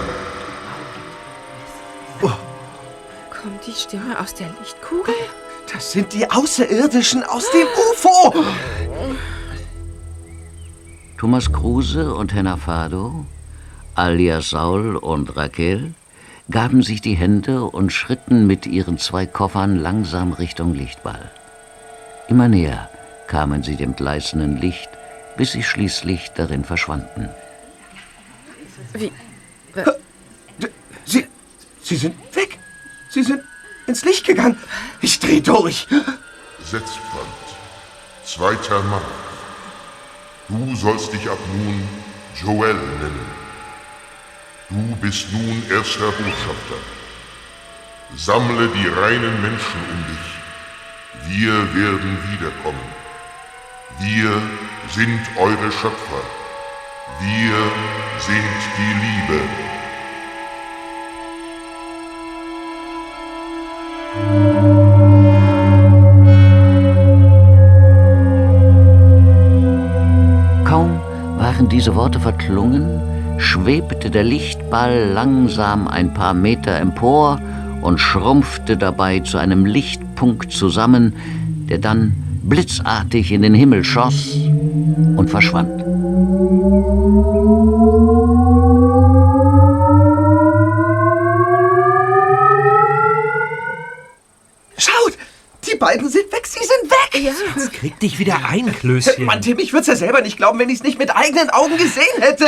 [2.20, 5.14] Kommt die Stimme aus der Lichtkugel?
[5.70, 8.34] Das sind die Außerirdischen aus dem UFO.
[11.18, 13.26] Thomas Kruse und Henna Fado,
[13.94, 15.92] alias Saul und Raquel,
[16.50, 21.30] gaben sich die Hände und schritten mit ihren zwei Koffern langsam Richtung Lichtball.
[22.28, 22.88] Immer näher
[23.26, 24.88] kamen sie dem gleißenden Licht,
[25.36, 27.28] bis sie schließlich darin verschwanden.
[28.92, 29.12] Wie?
[31.04, 31.26] Sie,
[31.82, 32.58] sie sind weg.
[33.10, 33.42] Sie sind
[33.86, 34.58] ins Licht gegangen.
[35.00, 35.86] Ich dreh durch.
[36.62, 37.44] Setzpfand.
[38.24, 39.02] Zweiter Mann.
[40.48, 41.88] Du sollst dich ab nun
[42.42, 43.44] Joel nennen.
[44.70, 46.78] Du bist nun erster Botschafter.
[48.16, 51.38] Sammle die reinen Menschen um dich.
[51.38, 52.88] Wir werden wiederkommen.
[54.00, 54.42] Wir
[54.90, 56.22] sind eure Schöpfer.
[57.20, 57.56] Wir
[58.18, 59.40] sind die Liebe.
[70.64, 71.00] Kaum
[71.38, 73.00] waren diese Worte verklungen,
[73.38, 77.40] schwebte der Lichtball langsam ein paar Meter empor
[77.82, 81.14] und schrumpfte dabei zu einem Lichtpunkt zusammen,
[81.68, 84.36] der dann blitzartig in den Himmel schoss
[85.16, 85.82] und verschwand.
[95.78, 97.22] Beiden sind weg, sie sind weg!
[97.22, 97.32] Ja.
[97.56, 99.24] Jetzt krieg dich wieder ein, Klößchen.
[99.24, 101.50] Mann, Tim, ich würde es ja selber nicht glauben, wenn ich es nicht mit eigenen
[101.50, 102.46] Augen gesehen hätte.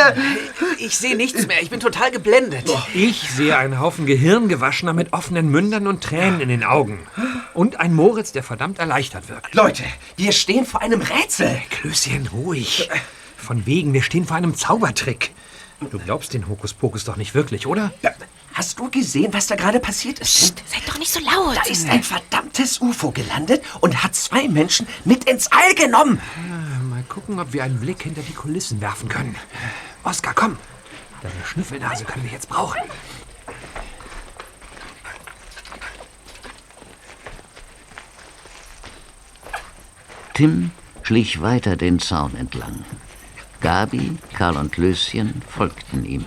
[0.78, 1.62] Ich sehe nichts mehr.
[1.62, 2.64] Ich bin total geblendet.
[2.94, 7.06] Ich sehe einen Haufen Gehirngewaschener mit offenen Mündern und Tränen in den Augen.
[7.54, 9.54] Und ein Moritz, der verdammt erleichtert wirkt.
[9.54, 9.84] Leute,
[10.16, 11.60] wir stehen vor einem Rätsel.
[11.70, 12.88] Klößchen, ruhig.
[13.36, 15.30] Von wegen, wir stehen vor einem Zaubertrick.
[15.90, 17.92] Du glaubst den Hokuspokus doch nicht wirklich, oder?
[18.57, 20.57] Hast du gesehen, was da gerade passiert ist?
[20.57, 20.64] Tim?
[20.66, 21.59] Seid doch nicht so laut.
[21.59, 26.23] Da ist ein verdammtes UFO gelandet und hat zwei Menschen mit ins All genommen.
[26.88, 29.37] Mal gucken, ob wir einen Blick hinter die Kulissen werfen können.
[30.05, 30.57] Oskar, komm.
[31.21, 32.81] Deine Schnüffelnase können wir jetzt brauchen.
[40.33, 40.71] Tim
[41.03, 42.87] schlich weiter den Zaun entlang.
[43.61, 46.25] Gabi, Karl und Löschen folgten ihm.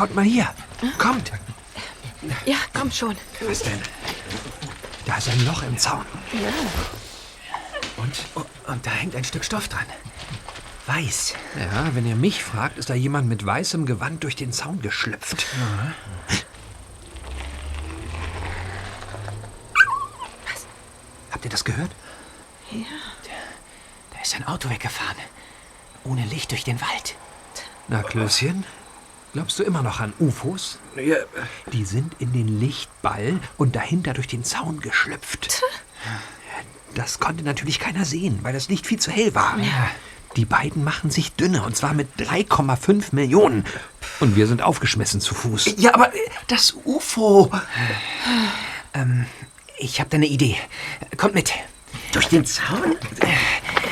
[0.00, 0.48] Schaut mal hier.
[0.96, 1.30] Kommt.
[2.46, 3.14] Ja, komm schon.
[3.42, 3.78] Was denn?
[5.04, 6.06] Da ist ein Loch im Zaun.
[6.32, 6.48] Ja.
[7.98, 9.84] Und, und da hängt ein Stück Stoff dran.
[10.86, 11.34] Weiß.
[11.58, 15.44] Ja, wenn ihr mich fragt, ist da jemand mit weißem Gewand durch den Zaun geschlüpft.
[20.46, 20.66] Was?
[21.30, 21.90] Habt ihr das gehört?
[22.70, 22.86] Ja.
[24.14, 25.18] Da ist ein Auto weggefahren.
[26.04, 27.16] Ohne Licht durch den Wald.
[27.88, 28.64] Na, Klößchen,
[29.32, 30.78] glaubst du immer noch an UFOs?
[30.96, 31.16] Ja.
[31.72, 35.62] Die sind in den Lichtball und dahinter durch den Zaun geschlüpft.
[36.94, 39.56] Das konnte natürlich keiner sehen, weil das Licht viel zu hell war.
[40.36, 43.64] Die beiden machen sich dünne, und zwar mit 3,5 Millionen.
[44.20, 45.74] Und wir sind aufgeschmissen zu Fuß.
[45.76, 46.12] Ja, aber
[46.46, 47.50] das UFO.
[48.94, 49.26] Ähm,
[49.78, 50.56] ich habe da eine Idee.
[51.16, 51.52] Kommt mit.
[52.12, 52.96] Durch den Zaun?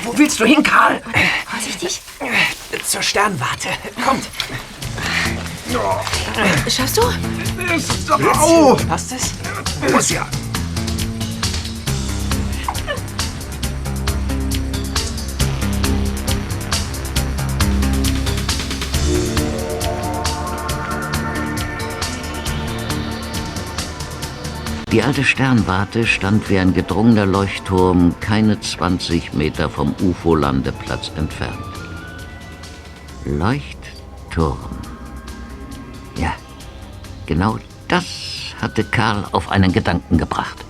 [0.04, 1.00] Wo willst du hin, Karl?
[1.46, 2.00] Vorsichtig.
[2.84, 3.68] Zur Sternwarte.
[4.04, 4.24] Kommt.
[6.68, 7.02] Schaffst du?
[8.38, 8.76] Au!
[8.88, 9.32] Passt es?
[9.92, 10.26] Muss ja.
[24.90, 31.58] Die alte Sternwarte stand wie ein gedrungener Leuchtturm keine 20 Meter vom UFO-Landeplatz entfernt.
[33.26, 34.77] Leuchtturm.
[37.28, 38.06] Genau das
[38.58, 40.64] hatte Karl auf einen Gedanken gebracht.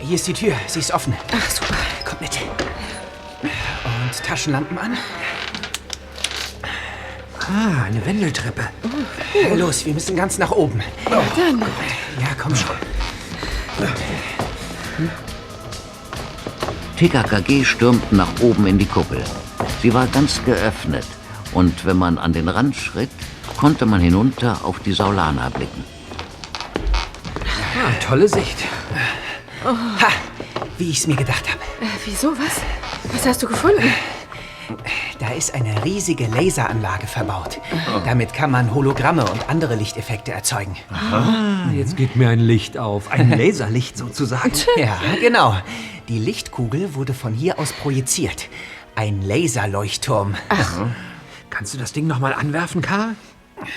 [0.00, 0.54] Hier ist die Tür.
[0.66, 1.14] Sie ist offen.
[1.32, 1.76] Ach, super.
[2.04, 2.40] Kommt mit.
[3.42, 4.98] Und Taschenlampen an.
[7.38, 8.62] Ah, eine Wendeltreppe.
[9.54, 10.82] Los, wir müssen ganz nach oben.
[11.08, 11.60] Dann.
[12.20, 12.74] Ja, komm schon.
[16.96, 19.22] TKKG stürmten nach oben in die Kuppel.
[19.80, 21.06] Sie war ganz geöffnet
[21.52, 23.10] und wenn man an den Rand schritt,
[23.64, 25.84] konnte man hinunter auf die Saulana blicken.
[27.46, 28.58] Ah, tolle Sicht.
[29.64, 30.08] Ha,
[30.76, 31.60] wie ich es mir gedacht habe.
[31.80, 32.32] Äh, wieso?
[32.32, 32.60] Was?
[33.10, 33.90] Was hast du gefunden?
[35.18, 37.58] Da ist eine riesige Laseranlage verbaut.
[38.04, 40.76] Damit kann man Hologramme und andere Lichteffekte erzeugen.
[40.90, 43.10] Ah, jetzt geht mir ein Licht auf.
[43.10, 44.52] Ein Laserlicht sozusagen.
[44.76, 45.56] Ja, genau.
[46.08, 48.50] Die Lichtkugel wurde von hier aus projiziert.
[48.94, 50.34] Ein Laserleuchtturm.
[50.50, 50.82] Ach.
[51.48, 53.14] Kannst du das Ding noch mal anwerfen, Karl?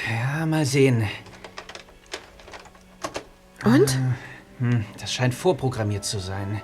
[0.10, 1.08] Ja, mal sehen.
[3.64, 3.98] Und?
[4.60, 6.62] Hm, das scheint vorprogrammiert zu sein.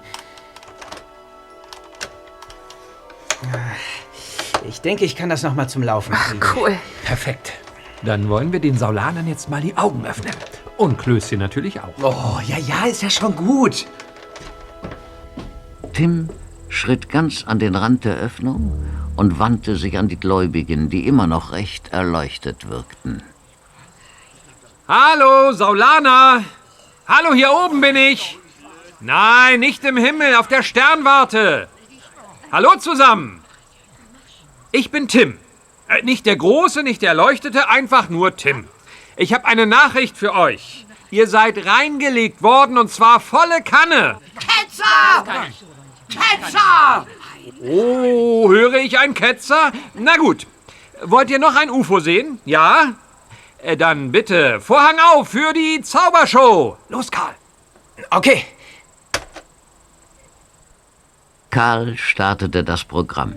[4.67, 6.39] Ich denke, ich kann das noch mal zum Laufen kriegen.
[6.56, 6.78] Cool.
[7.04, 7.54] Perfekt.
[8.04, 10.34] Dann wollen wir den Saulanern jetzt mal die Augen öffnen.
[10.78, 11.93] Und Klößchen natürlich auch.
[12.02, 13.86] Oh, ja, ja, ist ja schon gut.
[15.93, 16.30] Tim
[16.69, 18.84] schritt ganz an den Rand der Öffnung
[19.15, 23.23] und wandte sich an die Gläubigen, die immer noch recht erleuchtet wirkten.
[24.88, 26.44] Hallo, Saulana!
[27.08, 28.37] Hallo, hier oben bin ich!
[29.00, 31.67] Nein, nicht im Himmel, auf der Sternwarte!
[32.52, 33.44] Hallo zusammen!
[34.71, 35.37] Ich bin Tim.
[35.87, 38.67] Äh, nicht der Große, nicht der Erleuchtete, einfach nur Tim.
[39.15, 40.85] Ich habe eine Nachricht für euch.
[41.12, 44.17] Ihr seid reingelegt worden und zwar volle Kanne.
[44.40, 45.46] Ketzer!
[46.10, 47.06] Ketzer!
[47.62, 49.71] Oh, höre ich einen Ketzer?
[49.96, 50.48] Na gut.
[51.04, 52.39] Wollt ihr noch ein UFO sehen?
[52.46, 52.94] Ja?
[53.60, 56.77] Äh, Dann bitte Vorhang auf für die Zaubershow.
[56.89, 57.33] Los, Karl.
[58.12, 58.44] Okay.
[61.50, 63.33] Karl startete das Programm.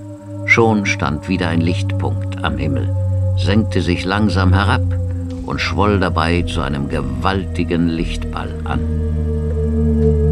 [0.47, 2.95] Schon stand wieder ein Lichtpunkt am Himmel,
[3.37, 4.83] senkte sich langsam herab
[5.45, 8.81] und schwoll dabei zu einem gewaltigen Lichtball an.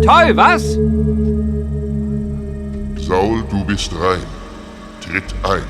[0.05, 0.79] Toll, was?
[3.07, 4.23] Saul, du bist rein.
[5.01, 5.63] Tritt ein.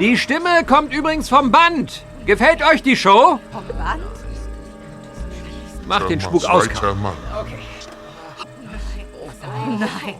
[0.00, 2.02] Die Stimme kommt übrigens vom Band.
[2.24, 3.38] Gefällt euch die Show?
[5.86, 6.64] Mach den Spuk aus.
[6.64, 7.14] Zweiter Mann.
[9.78, 10.14] Nein.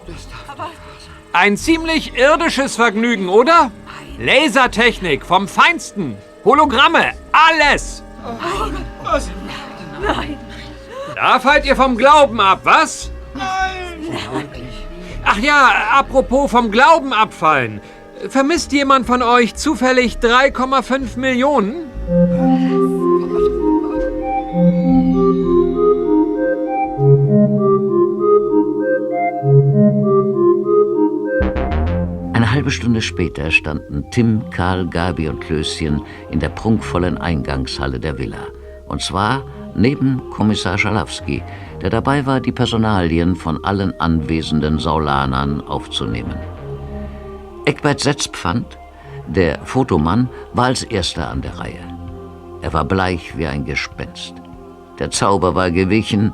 [1.33, 3.71] Ein ziemlich irdisches Vergnügen, oder?
[4.19, 6.17] Lasertechnik vom Feinsten.
[6.45, 8.03] Hologramme, alles.
[9.03, 9.29] Was?
[10.01, 10.39] Nein.
[11.15, 13.11] Da fallt ihr vom Glauben ab, was?
[15.29, 17.81] Ach ja, apropos vom Glauben abfallen.
[18.29, 21.91] Vermisst jemand von euch zufällig 3,5 Millionen?
[32.33, 38.17] Eine halbe Stunde später standen Tim, Karl, Gabi und Klößchen in der prunkvollen Eingangshalle der
[38.17, 38.47] Villa.
[38.87, 41.43] Und zwar neben Kommissar Schalawski,
[41.83, 46.37] der dabei war, die Personalien von allen anwesenden Saulanern aufzunehmen.
[47.65, 48.79] Eckbert Setzpfand,
[49.27, 51.81] der Fotomann, war als erster an der Reihe.
[52.63, 54.35] Er war bleich wie ein Gespenst.
[54.99, 56.33] Der Zauber war gewichen,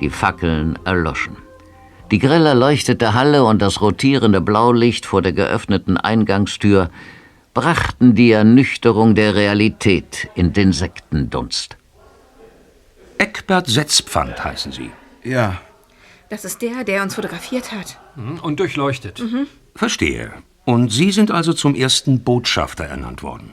[0.00, 1.36] die Fackeln erloschen.
[2.10, 6.90] Die grell erleuchtete Halle und das rotierende Blaulicht vor der geöffneten Eingangstür
[7.54, 11.76] brachten die Ernüchterung der Realität in den Sektendunst.
[13.18, 14.90] Eckbert Setzpfand heißen Sie.
[15.22, 15.60] Ja.
[16.30, 17.98] Das ist der, der uns fotografiert hat.
[18.16, 19.20] Hm, Und durchleuchtet.
[19.20, 19.46] Mhm.
[19.74, 20.32] Verstehe.
[20.64, 23.52] Und Sie sind also zum ersten Botschafter ernannt worden.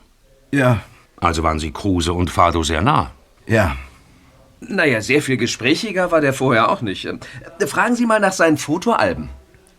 [0.51, 0.81] Ja.
[1.19, 3.11] Also waren Sie Kruse und Fado sehr nah.
[3.47, 3.75] Ja.
[4.61, 7.07] Naja, sehr viel gesprächiger war der vorher auch nicht.
[7.67, 9.29] Fragen Sie mal nach seinen Fotoalben.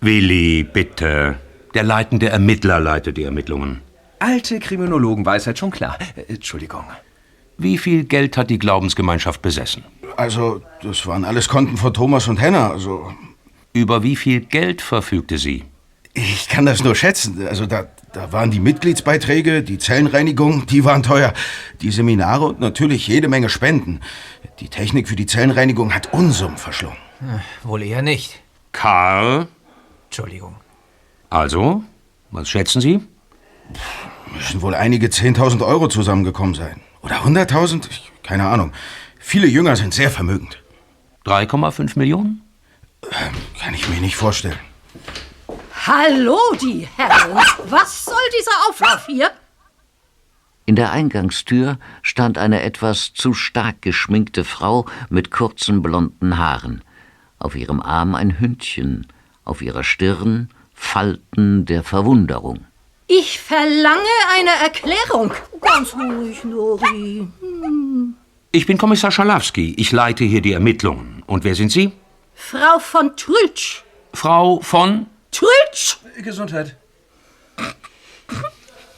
[0.00, 1.36] Willi, bitte.
[1.74, 3.80] Der leitende Ermittler leitet die Ermittlungen.
[4.18, 5.96] Alte Kriminologenweisheit, schon klar.
[6.16, 6.84] Äh, Entschuldigung.
[7.58, 9.84] Wie viel Geld hat die Glaubensgemeinschaft besessen?
[10.16, 12.70] Also, das waren alles Konten von Thomas und Henna.
[12.70, 13.12] Also,
[13.72, 15.64] Über wie viel Geld verfügte sie?
[16.14, 17.46] ich kann das nur schätzen.
[17.48, 21.32] Also, da, da waren die Mitgliedsbeiträge, die Zellenreinigung, die waren teuer.
[21.80, 24.00] Die Seminare und natürlich jede Menge Spenden.
[24.60, 26.98] Die Technik für die Zellenreinigung hat Unsummen verschlungen.
[27.62, 28.42] Wohl eher nicht.
[28.72, 29.48] Karl?
[30.06, 30.56] Entschuldigung.
[31.30, 31.82] Also,
[32.30, 33.00] was schätzen Sie?
[34.34, 36.80] Müssen wohl einige 10.000 Euro zusammengekommen sein.
[37.02, 37.88] Oder 100.000?
[37.90, 38.72] Ich- Keine Ahnung.
[39.18, 40.62] Viele Jünger sind sehr vermögend.
[41.24, 42.42] 3,5 Millionen?
[43.60, 44.58] Kann ich mir nicht vorstellen.
[45.86, 47.34] Hallo, die Herren.
[47.68, 49.30] Was soll dieser Auflauf hier?
[50.66, 56.82] In der Eingangstür stand eine etwas zu stark geschminkte Frau mit kurzen blonden Haaren.
[57.40, 59.08] Auf ihrem Arm ein Hündchen,
[59.44, 62.64] auf ihrer Stirn Falten der Verwunderung.
[63.14, 65.34] Ich verlange eine Erklärung.
[65.60, 67.28] Ganz ruhig, Nori.
[67.40, 68.14] Hm.
[68.52, 69.74] Ich bin Kommissar Schalawski.
[69.76, 71.22] Ich leite hier die Ermittlungen.
[71.26, 71.92] Und wer sind Sie?
[72.34, 73.82] Frau von Trültsch.
[74.14, 75.08] Frau von?
[75.30, 75.98] Trültsch!
[76.22, 76.76] Gesundheit.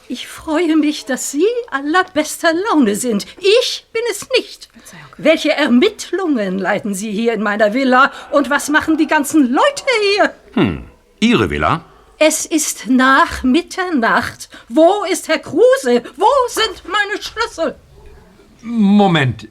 [0.06, 3.26] Ich freue mich, dass Sie allerbester Laune sind.
[3.38, 4.68] Ich bin es nicht.
[5.16, 8.12] Welche Ermittlungen leiten Sie hier in meiner Villa?
[8.30, 9.84] Und was machen die ganzen Leute
[10.14, 10.34] hier?
[10.52, 10.84] Hm,
[11.18, 11.84] Ihre Villa?
[12.26, 14.48] Es ist nach Mitternacht.
[14.70, 16.02] Wo ist Herr Kruse?
[16.16, 17.74] Wo sind meine Schlüssel?
[18.62, 19.46] Moment.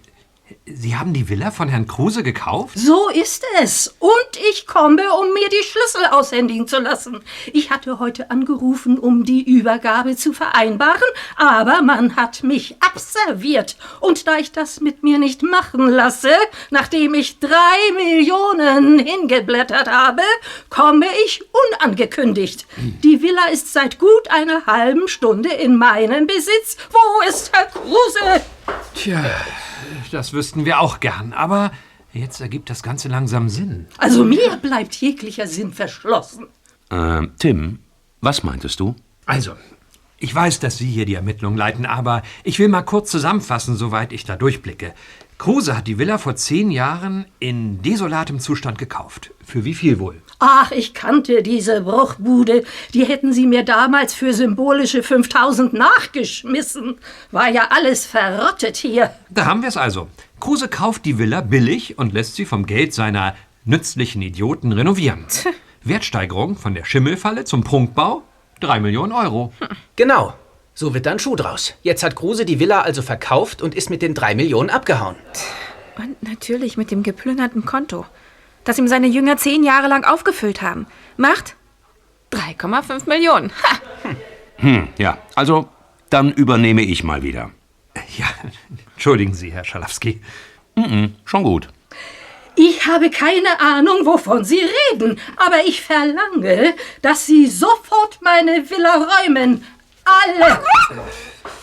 [0.65, 2.79] Sie haben die Villa von Herrn Kruse gekauft?
[2.79, 3.93] So ist es.
[3.99, 7.21] Und ich komme, um mir die Schlüssel aushändigen zu lassen.
[7.51, 11.01] Ich hatte heute angerufen, um die Übergabe zu vereinbaren,
[11.35, 13.75] aber man hat mich abserviert.
[13.99, 16.31] Und da ich das mit mir nicht machen lasse,
[16.69, 20.21] nachdem ich drei Millionen hingeblättert habe,
[20.69, 21.43] komme ich
[21.73, 22.67] unangekündigt.
[23.03, 26.77] Die Villa ist seit gut einer halben Stunde in meinem Besitz.
[26.89, 28.41] Wo ist Herr Kruse?
[28.95, 29.23] Tja,
[30.11, 31.33] das wüssten wir auch gern.
[31.33, 31.71] Aber
[32.13, 33.87] jetzt ergibt das Ganze langsam Sinn.
[33.97, 36.47] Also mir bleibt jeglicher Sinn verschlossen.
[36.89, 37.79] Äh, Tim,
[38.21, 38.95] was meintest du?
[39.25, 39.53] Also,
[40.17, 44.13] ich weiß, dass Sie hier die Ermittlungen leiten, aber ich will mal kurz zusammenfassen, soweit
[44.13, 44.93] ich da durchblicke.
[45.43, 49.31] Kruse hat die Villa vor zehn Jahren in desolatem Zustand gekauft.
[49.45, 50.21] Für wie viel wohl?
[50.39, 52.63] Ach, ich kannte diese Bruchbude.
[52.93, 56.95] Die hätten sie mir damals für symbolische 5000 nachgeschmissen.
[57.31, 59.13] War ja alles verrottet hier.
[59.31, 60.07] Da haben wir es also.
[60.39, 63.35] Kruse kauft die Villa billig und lässt sie vom Geld seiner
[63.65, 65.25] nützlichen Idioten renovieren.
[65.83, 68.23] Wertsteigerung von der Schimmelfalle zum Prunkbau?
[68.61, 69.51] Drei Millionen Euro.
[69.97, 70.35] Genau.
[70.75, 71.75] So wird dann Schuh draus.
[71.83, 75.15] Jetzt hat Kruse die Villa also verkauft und ist mit den drei Millionen abgehauen.
[75.97, 78.05] Und natürlich mit dem geplünderten Konto,
[78.63, 80.87] das ihm seine Jünger zehn Jahre lang aufgefüllt haben.
[81.17, 81.55] Macht
[82.31, 83.51] 3,5 Millionen.
[83.51, 83.79] Ha!
[84.57, 85.17] Hm, ja.
[85.35, 85.67] Also,
[86.09, 87.51] dann übernehme ich mal wieder.
[88.17, 88.25] Ja,
[88.93, 90.21] entschuldigen Sie, Herr Schalawski.
[90.75, 91.69] Mhm, schon gut.
[92.55, 94.61] Ich habe keine Ahnung, wovon Sie
[94.91, 99.63] reden, aber ich verlange, dass Sie sofort meine Villa räumen.
[100.05, 100.59] Alle!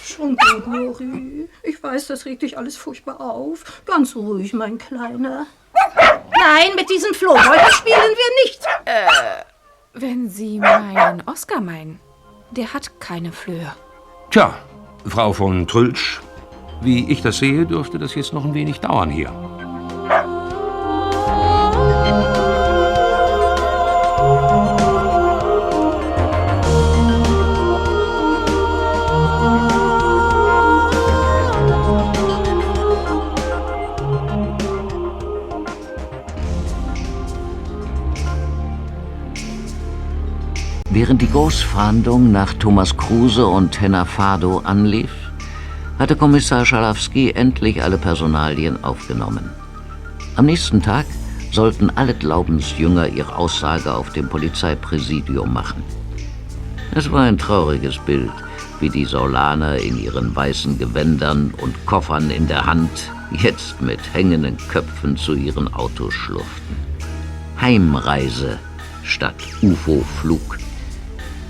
[0.04, 1.48] Schon gut, Nori.
[1.62, 3.82] Ich weiß, das regt dich alles furchtbar auf.
[3.86, 5.46] Ganz ruhig, mein Kleiner.
[5.94, 8.60] Nein, mit diesen Flohbeuteln spielen wir nicht.
[8.84, 9.06] Äh,
[9.94, 12.00] wenn Sie meinen Oscar meinen,
[12.50, 13.72] der hat keine Flöhe.
[14.30, 14.54] Tja,
[15.06, 16.20] Frau von Trülsch,
[16.80, 19.32] wie ich das sehe, dürfte das jetzt noch ein wenig dauern hier.
[40.92, 45.12] Während die Großfahndung nach Thomas Kruse und Henna Fado anlief,
[46.00, 49.50] hatte Kommissar Schalowski endlich alle Personalien aufgenommen.
[50.34, 51.06] Am nächsten Tag
[51.52, 55.84] sollten alle Glaubensjünger ihre Aussage auf dem Polizeipräsidium machen.
[56.92, 58.32] Es war ein trauriges Bild,
[58.80, 64.56] wie die Saulaner in ihren weißen Gewändern und Koffern in der Hand jetzt mit hängenden
[64.68, 66.76] Köpfen zu ihren Autos schlurften.
[67.60, 68.58] Heimreise
[69.04, 70.58] statt UFO-Flug.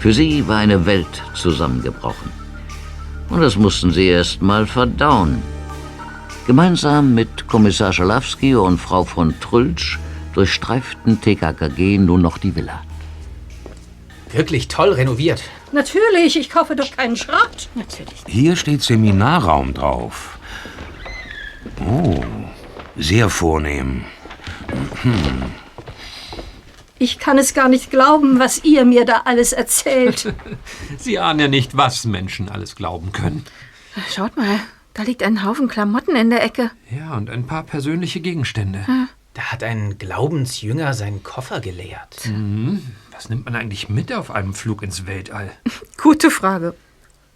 [0.01, 2.32] Für sie war eine Welt zusammengebrochen.
[3.28, 5.42] Und das mussten sie erst mal verdauen.
[6.46, 9.98] Gemeinsam mit Kommissar Schalowski und Frau von Trülsch
[10.32, 12.82] durchstreiften TKKG nun noch die Villa.
[14.32, 15.42] Wirklich toll renoviert.
[15.72, 17.68] Natürlich, ich kaufe doch keinen Schrott.
[17.74, 18.24] Natürlich.
[18.26, 20.38] Hier steht Seminarraum drauf.
[21.86, 22.24] Oh,
[22.96, 24.05] sehr vornehm.
[25.03, 25.53] Hm.
[27.03, 30.34] Ich kann es gar nicht glauben, was ihr mir da alles erzählt.
[30.98, 33.46] Sie ahnen ja nicht, was Menschen alles glauben können.
[34.14, 34.61] Schaut mal,
[34.92, 36.70] da liegt ein Haufen Klamotten in der Ecke.
[36.94, 38.84] Ja, und ein paar persönliche Gegenstände.
[39.32, 42.26] Da hat ein Glaubensjünger seinen Koffer geleert.
[42.26, 42.82] Mhm.
[43.12, 45.51] Was nimmt man eigentlich mit auf einem Flug ins Weltall?
[45.96, 46.74] Gute Frage.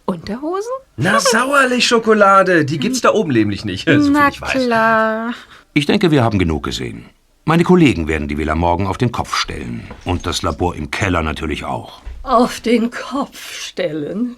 [0.05, 0.69] Unterhosen?
[0.95, 2.65] Na, Sauerlich-Schokolade.
[2.65, 3.87] Die gibt's da oben nämlich nicht.
[3.89, 4.51] So viel Na ich weiß.
[4.51, 5.33] klar.
[5.73, 7.05] Ich denke, wir haben genug gesehen.
[7.47, 9.87] Meine Kollegen werden die Villa morgen auf den Kopf stellen.
[10.03, 12.01] Und das Labor im Keller natürlich auch.
[12.23, 14.35] Auf den Kopf stellen.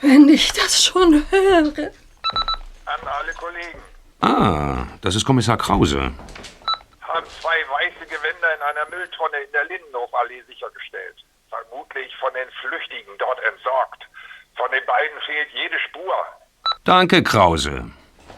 [0.00, 1.90] Wenn ich das schon höre.
[2.86, 3.78] An alle Kollegen.
[4.22, 6.10] Ah, das ist Kommissar Krause.
[7.02, 11.16] Haben zwei weiße Gewänder in einer Mülltonne in der Lindenhofallee sichergestellt.
[11.50, 14.04] Vermutlich von den Flüchtigen dort entsorgt.
[14.56, 16.14] Von den beiden fehlt jede Spur.
[16.84, 17.90] Danke, Krause.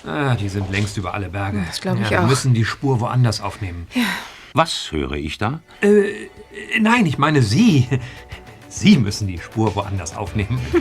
[0.06, 1.62] Ah, die sind längst über alle Berge.
[1.66, 2.28] Das glaub ich ja, Wir auch.
[2.28, 3.86] müssen die Spur woanders aufnehmen.
[4.52, 5.60] Was höre ich da?
[5.80, 6.28] Äh,
[6.80, 7.88] nein, ich meine Sie.
[8.68, 10.60] Sie müssen die Spur woanders aufnehmen.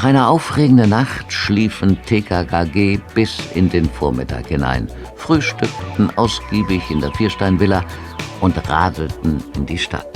[0.00, 7.12] Nach einer aufregenden Nacht schliefen TKKG bis in den Vormittag hinein, frühstückten ausgiebig in der
[7.12, 7.84] Viersteinvilla
[8.40, 10.08] und radelten in die Stadt.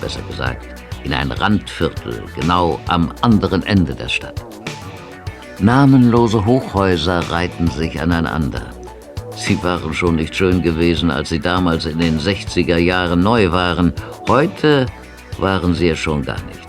[0.00, 0.64] Besser gesagt,
[1.02, 4.46] in ein Randviertel, genau am anderen Ende der Stadt.
[5.58, 8.70] Namenlose Hochhäuser reihten sich aneinander.
[9.34, 13.92] Sie waren schon nicht schön gewesen, als sie damals in den 60er Jahren neu waren.
[14.28, 14.86] Heute
[15.38, 16.61] waren sie es schon gar nicht.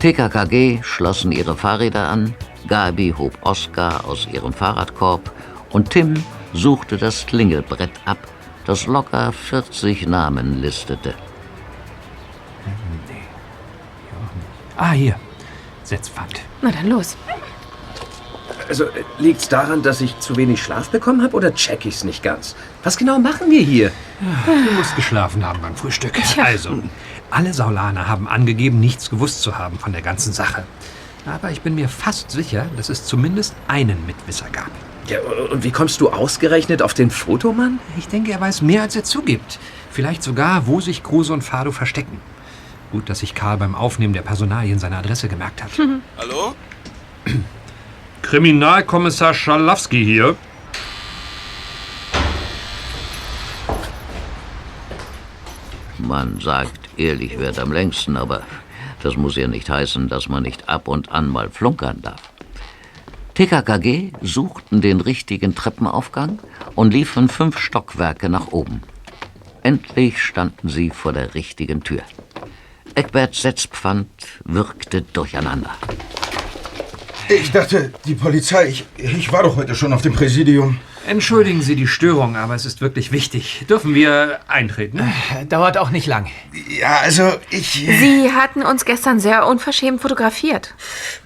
[0.00, 2.34] TKKG schlossen ihre Fahrräder an,
[2.66, 5.30] Gabi hob Oskar aus ihrem Fahrradkorb
[5.68, 6.14] und Tim
[6.54, 8.16] suchte das Klingelbrett ab,
[8.64, 11.14] das locker 40 Namen listete.
[14.78, 15.16] Ah, hier.
[15.84, 16.40] Setzpfand.
[16.62, 17.14] Na dann los.
[18.68, 22.22] Also, äh, liegt's daran, dass ich zu wenig Schlaf bekommen habe oder check ich's nicht
[22.22, 22.56] ganz?
[22.84, 23.90] Was genau machen wir hier?
[24.46, 26.18] Du musst geschlafen haben beim Frühstück.
[26.38, 26.82] Also,
[27.30, 30.64] alle Saulaner haben angegeben, nichts gewusst zu haben von der ganzen Sache.
[31.26, 34.70] Aber ich bin mir fast sicher, dass es zumindest einen Mitwisser gab.
[35.06, 35.18] Ja,
[35.50, 37.78] und wie kommst du ausgerechnet auf den Fotomann?
[37.98, 39.58] Ich denke, er weiß mehr, als er zugibt.
[39.90, 42.20] Vielleicht sogar, wo sich Kruse und Fado verstecken.
[42.92, 45.70] Gut, dass sich Karl beim Aufnehmen der Personalien seine Adresse gemerkt hat.
[46.18, 46.54] Hallo?
[48.22, 50.36] Kriminalkommissar Schalowski hier.
[55.98, 58.42] Man sagt, ehrlich wird am längsten, aber
[59.02, 62.30] das muss ja nicht heißen, dass man nicht ab und an mal flunkern darf.
[63.34, 66.38] TKKG suchten den richtigen Treppenaufgang
[66.74, 68.82] und liefen fünf Stockwerke nach oben.
[69.62, 72.02] Endlich standen sie vor der richtigen Tür.
[72.94, 74.08] Eckbert Setzpfand
[74.44, 75.70] wirkte durcheinander.
[77.28, 80.78] Ich dachte, die Polizei, ich, ich war doch heute schon auf dem Präsidium.
[81.06, 83.64] Entschuldigen Sie die Störung, aber es ist wirklich wichtig.
[83.68, 85.00] Dürfen wir eintreten?
[85.48, 86.26] Dauert auch nicht lang.
[86.68, 87.70] Ja, also ich.
[87.72, 90.74] Sie hatten uns gestern sehr unverschämt fotografiert.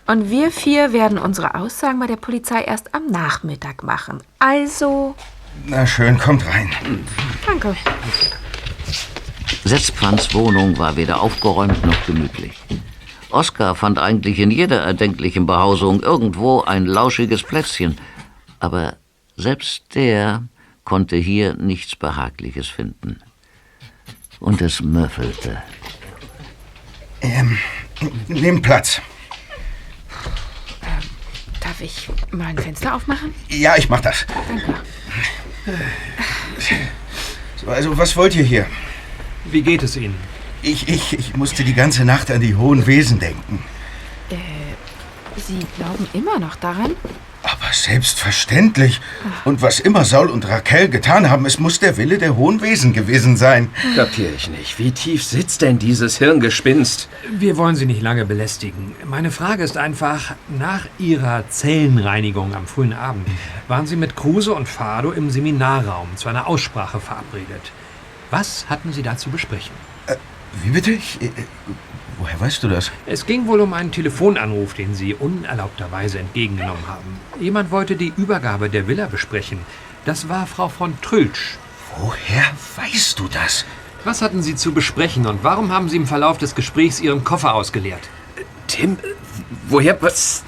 [0.06, 4.22] Und wir vier werden unsere Aussagen bei der Polizei erst am Nachmittag machen.
[4.38, 5.16] Also,
[5.66, 6.70] Na schön, kommt rein.
[7.46, 7.76] danke.
[9.64, 12.52] Setzpfans Wohnung war weder aufgeräumt noch gemütlich.
[13.30, 17.98] Oskar fand eigentlich in jeder erdenklichen Behausung irgendwo ein lauschiges Plätzchen,
[18.60, 18.96] aber
[19.36, 20.44] selbst der
[20.84, 23.20] konnte hier nichts Behagliches finden.
[24.40, 25.62] Und es müffelte.
[27.22, 27.58] Ähm,
[28.28, 29.00] nimm Platz.
[31.60, 33.34] Darf ich mal ein Fenster aufmachen?
[33.48, 34.26] Ja, ich mach das.
[34.46, 34.74] Danke.
[37.56, 38.66] So, also, was wollt ihr hier?
[39.46, 40.14] Wie geht es Ihnen?
[40.62, 43.62] Ich, ich, ich musste die ganze Nacht an die hohen Wesen denken.
[44.30, 44.36] Äh,
[45.36, 46.94] Sie glauben immer noch daran?
[47.44, 49.02] Aber selbstverständlich.
[49.44, 52.94] Und was immer Saul und Raquel getan haben, es muss der Wille der hohen Wesen
[52.94, 53.68] gewesen sein.
[53.94, 54.78] Kapier ich nicht.
[54.78, 57.10] Wie tief sitzt denn dieses Hirngespinst?
[57.30, 58.94] Wir wollen Sie nicht lange belästigen.
[59.04, 63.28] Meine Frage ist einfach, nach Ihrer Zellenreinigung am frühen Abend
[63.68, 67.72] waren Sie mit Kruse und Fado im Seminarraum zu einer Aussprache verabredet.
[68.30, 69.74] Was hatten Sie da zu besprechen?
[70.62, 70.92] Wie bitte?
[70.92, 71.30] Ich, äh,
[72.18, 72.90] woher weißt du das?
[73.06, 77.20] Es ging wohl um einen Telefonanruf, den Sie unerlaubterweise entgegengenommen haben.
[77.40, 79.58] Jemand wollte die Übergabe der Villa besprechen.
[80.04, 81.58] Das war Frau von Trülsch.
[81.98, 82.44] Woher
[82.76, 83.64] weißt du das?
[84.04, 87.54] Was hatten Sie zu besprechen und warum haben Sie im Verlauf des Gesprächs Ihren Koffer
[87.54, 88.02] ausgeleert?
[88.66, 88.98] Tim,
[89.68, 90.42] woher was?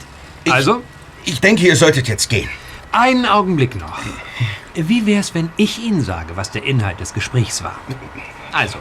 [0.50, 0.82] also?
[1.24, 2.48] Ich denke, ihr solltet jetzt gehen.
[2.92, 3.98] Einen Augenblick noch.
[4.74, 7.78] Wie wär's, wenn ich Ihnen sage, was der Inhalt des Gesprächs war?
[8.52, 8.78] Also,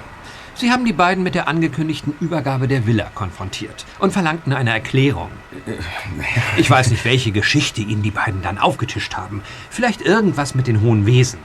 [0.58, 5.30] Sie haben die beiden mit der angekündigten Übergabe der Villa konfrontiert und verlangten eine Erklärung.
[6.56, 9.44] Ich weiß nicht, welche Geschichte Ihnen die beiden dann aufgetischt haben.
[9.70, 11.40] Vielleicht irgendwas mit den hohen Wesen.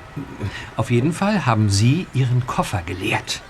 [0.77, 3.43] Auf jeden Fall haben Sie Ihren Koffer geleert.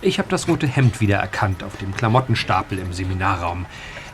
[0.00, 3.66] Ich habe das rote Hemd wieder erkannt auf dem Klamottenstapel im Seminarraum.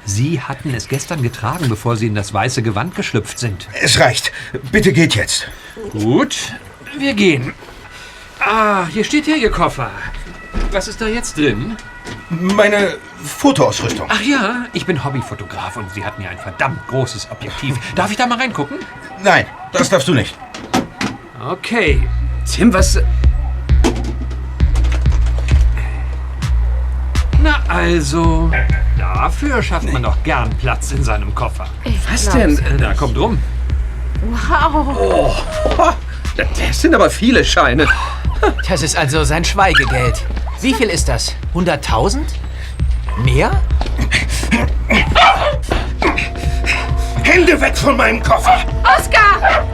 [0.05, 3.69] Sie hatten es gestern getragen, bevor Sie in das weiße Gewand geschlüpft sind.
[3.81, 4.33] Es reicht.
[4.71, 5.49] Bitte geht jetzt.
[5.93, 6.53] Gut,
[6.99, 7.55] wir gehen.
[8.39, 9.91] Ah, hier steht ja Ihr Koffer.
[10.71, 11.77] Was ist da jetzt drin?
[12.31, 14.09] Meine Fotoausrüstung.
[14.11, 17.77] Ach ja, ich bin Hobbyfotograf und Sie hatten ja ein verdammt großes Objektiv.
[17.95, 18.79] Darf ich da mal reingucken?
[19.23, 20.37] Nein, das darfst du nicht.
[21.49, 22.09] Okay.
[22.51, 22.99] Tim, was...
[27.43, 28.51] Na also,
[28.99, 31.67] dafür schafft man doch gern Platz in seinem Koffer.
[32.11, 32.59] Was denn?
[32.79, 33.39] Da kommt rum.
[34.23, 34.97] Wow.
[34.99, 35.35] Oh,
[36.37, 37.87] das sind aber viele Scheine.
[38.69, 40.23] Das ist also sein Schweigegeld.
[40.61, 41.35] Wie viel ist das?
[41.55, 42.21] 100.000?
[43.25, 43.51] Mehr?
[47.23, 48.65] Hände weg von meinem Koffer!
[48.83, 49.65] Oskar!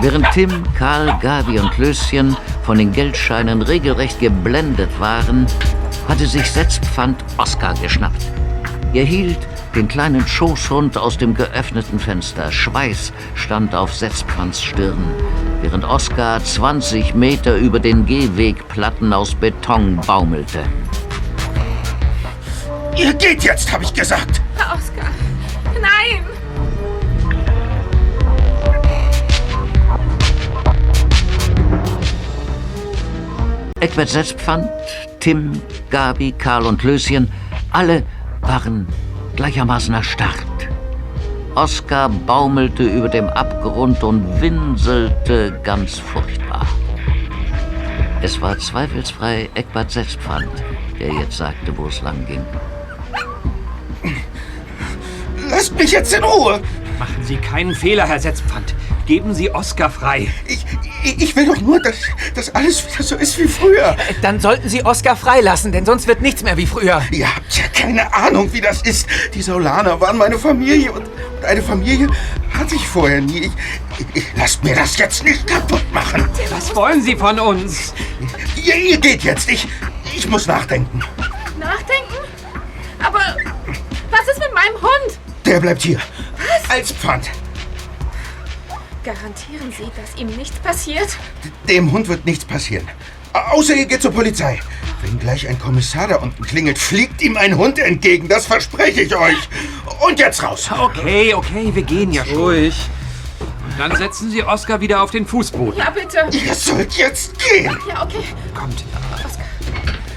[0.00, 5.46] Während Tim, Karl, Gabi und Klößchen von den Geldscheinen regelrecht geblendet waren,
[6.08, 8.22] hatte sich Setzpfand Oskar geschnappt.
[8.94, 9.38] Er hielt
[9.74, 12.50] den kleinen Schoßhund aus dem geöffneten Fenster.
[12.50, 15.04] Schweiß stand auf Setzpfands Stirn,
[15.62, 20.64] während Oskar 20 Meter über den Gehwegplatten aus Beton baumelte.
[22.96, 24.42] Ihr geht jetzt, habe ich gesagt.
[24.56, 25.10] Herr Oskar.
[25.80, 26.24] Nein!
[33.80, 34.68] Eckbert Setzpfand,
[35.20, 37.32] Tim, Gabi, Karl und Löschen,
[37.70, 38.02] alle
[38.42, 38.86] waren
[39.40, 40.68] gleichermaßen erstarrt.
[41.54, 46.66] Oskar baumelte über dem Abgrund und winselte ganz furchtbar.
[48.20, 50.50] Es war zweifelsfrei Eckbert Setzpfand,
[50.98, 52.44] der jetzt sagte, wo es lang ging.
[55.48, 56.60] Lasst mich jetzt in Ruhe!
[56.98, 58.74] Machen Sie keinen Fehler, Herr Setzpfand.
[59.10, 60.28] Geben Sie Oskar frei.
[60.46, 60.64] Ich,
[61.02, 61.96] ich will doch nur, dass,
[62.32, 63.96] dass alles wieder so ist wie früher.
[64.22, 67.02] Dann sollten Sie Oskar freilassen, denn sonst wird nichts mehr wie früher.
[67.10, 69.08] Ihr habt ja keine Ahnung, wie das ist.
[69.34, 72.06] Die Saulaner waren meine Familie und, und eine Familie
[72.56, 73.50] hatte ich vorher nie.
[73.98, 76.28] Ich, ich, lasst mir das jetzt nicht kaputt machen.
[76.50, 77.92] Was wollen Sie von uns?
[78.64, 79.50] Ihr, ihr geht jetzt.
[79.50, 79.66] Ich,
[80.14, 81.00] ich muss nachdenken.
[81.58, 82.14] Nachdenken?
[83.02, 83.18] Aber
[84.08, 85.18] was ist mit meinem Hund?
[85.44, 85.98] Der bleibt hier.
[86.68, 87.28] Als Pfand.
[89.02, 91.08] Garantieren Sie, dass ihm nichts passiert?
[91.68, 92.86] Dem Hund wird nichts passieren.
[93.32, 94.60] Außer ihr geht zur Polizei.
[95.02, 98.28] Wenn gleich ein Kommissar da unten klingelt, fliegt ihm ein Hund entgegen.
[98.28, 99.48] Das verspreche ich euch.
[100.06, 100.68] Und jetzt raus.
[100.70, 102.36] Okay, okay, wir gehen ja schon.
[102.36, 102.74] Ruhig.
[103.40, 105.78] Und dann setzen Sie Oskar wieder auf den Fußboden.
[105.78, 106.26] Ja, bitte.
[106.32, 107.74] Ihr sollt jetzt gehen.
[107.88, 108.24] Ja, okay.
[108.54, 108.84] Kommt.
[109.24, 109.44] Oskar,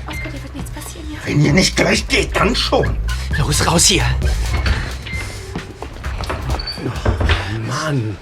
[0.07, 1.19] Oskar, dir wird nichts passieren, ja?
[1.23, 2.97] Wenn ihr nicht gleich geht, dann schon.
[3.37, 4.03] Los, raus hier.
[7.65, 8.17] Mann.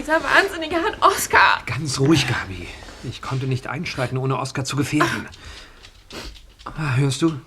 [0.00, 1.62] Dieser Wahnsinnige hat Oscar.
[1.66, 2.66] Ganz ruhig, Gabi.
[3.04, 5.28] Ich konnte nicht einschreiten, ohne Oskar zu gefährden.
[6.64, 7.38] Ah, hörst du?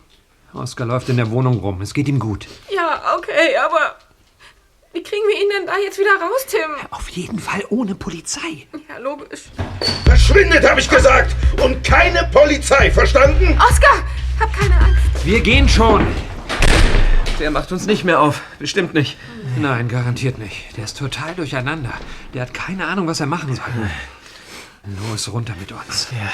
[0.54, 1.82] Oskar läuft in der Wohnung rum.
[1.82, 2.48] Es geht ihm gut.
[2.70, 3.96] Ja, okay, aber
[4.94, 6.88] wie kriegen wir ihn denn da jetzt wieder raus, Tim?
[6.92, 8.68] Auf jeden Fall ohne Polizei.
[8.88, 9.46] Ja, logisch.
[10.06, 11.36] Verschwindet, habe ich gesagt!
[11.60, 13.60] Und keine Polizei, verstanden?
[13.68, 14.04] Oscar,
[14.40, 15.26] hab keine Angst.
[15.26, 16.06] Wir gehen schon.
[17.40, 18.42] Der macht uns nicht mehr auf.
[18.60, 19.18] Bestimmt nicht.
[19.58, 20.78] Nein, garantiert nicht.
[20.78, 21.94] Der ist total durcheinander.
[22.34, 23.90] Der hat keine Ahnung, was er machen soll.
[25.10, 26.08] Los, runter mit uns.
[26.12, 26.32] Ja.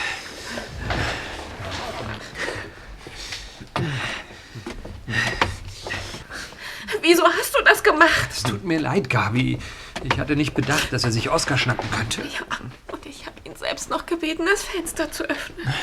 [7.01, 8.29] Wieso hast du das gemacht?
[8.31, 9.57] Es tut mir leid, Gabi.
[10.03, 12.21] Ich hatte nicht bedacht, dass er sich Oskar schnappen könnte.
[12.21, 12.45] Ja,
[12.91, 15.73] und ich habe ihn selbst noch gebeten, das Fenster zu öffnen.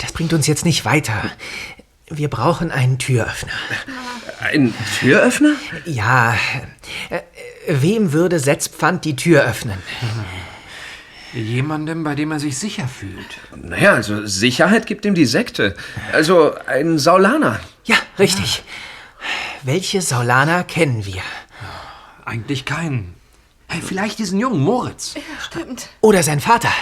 [0.00, 1.30] Das bringt uns jetzt nicht weiter.
[2.10, 3.52] Wir brauchen einen Türöffner.
[4.40, 5.54] Ein Türöffner?
[5.86, 6.34] Ja.
[7.08, 7.20] Äh,
[7.68, 9.78] Wem würde Setzpfand die Tür öffnen?
[11.32, 13.38] Jemandem, bei dem er sich sicher fühlt.
[13.54, 15.76] Naja, also Sicherheit gibt ihm die Sekte.
[16.12, 17.60] Also ein Saulaner.
[17.84, 18.64] Ja, richtig.
[19.62, 21.22] Welche Saulaner kennen wir?
[22.24, 23.14] Eigentlich keinen.
[23.68, 25.14] Hey, vielleicht diesen jungen Moritz.
[25.14, 25.88] Ja, stimmt.
[26.00, 26.72] Oder sein Vater.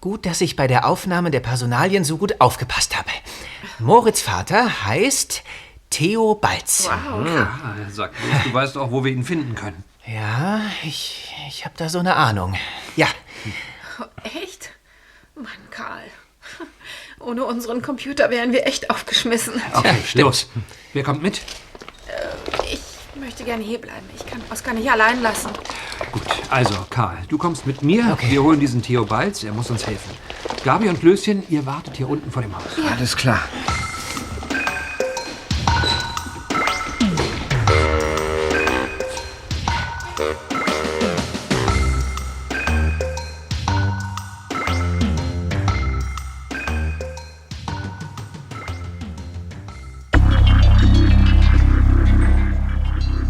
[0.00, 3.08] Gut, dass ich bei der Aufnahme der Personalien so gut aufgepasst habe.
[3.78, 5.42] Moritz Vater heißt
[5.90, 6.88] Theo Balz.
[6.88, 7.26] Wow.
[7.26, 8.12] Ah, sag
[8.44, 9.82] du weißt auch, wo wir ihn finden können.
[10.06, 12.54] Ja, ich, ich habe da so eine Ahnung.
[12.96, 13.06] Ja,
[14.00, 14.04] Oh,
[14.42, 14.70] echt?
[15.36, 16.02] Mann, Karl.
[17.20, 19.62] Ohne unseren Computer wären wir echt aufgeschmissen.
[19.72, 20.48] Okay, los.
[20.92, 21.38] Wer kommt mit?
[22.08, 22.80] Äh, Ich
[23.16, 24.06] möchte gerne hier bleiben.
[24.16, 25.50] Ich kann Oskar nicht allein lassen.
[26.12, 28.16] Gut, also Karl, du kommst mit mir.
[28.28, 30.10] Wir holen diesen Theo Balz, er muss uns helfen.
[30.64, 32.64] Gabi und Löschen, ihr wartet hier unten vor dem Haus.
[32.90, 33.40] Alles klar.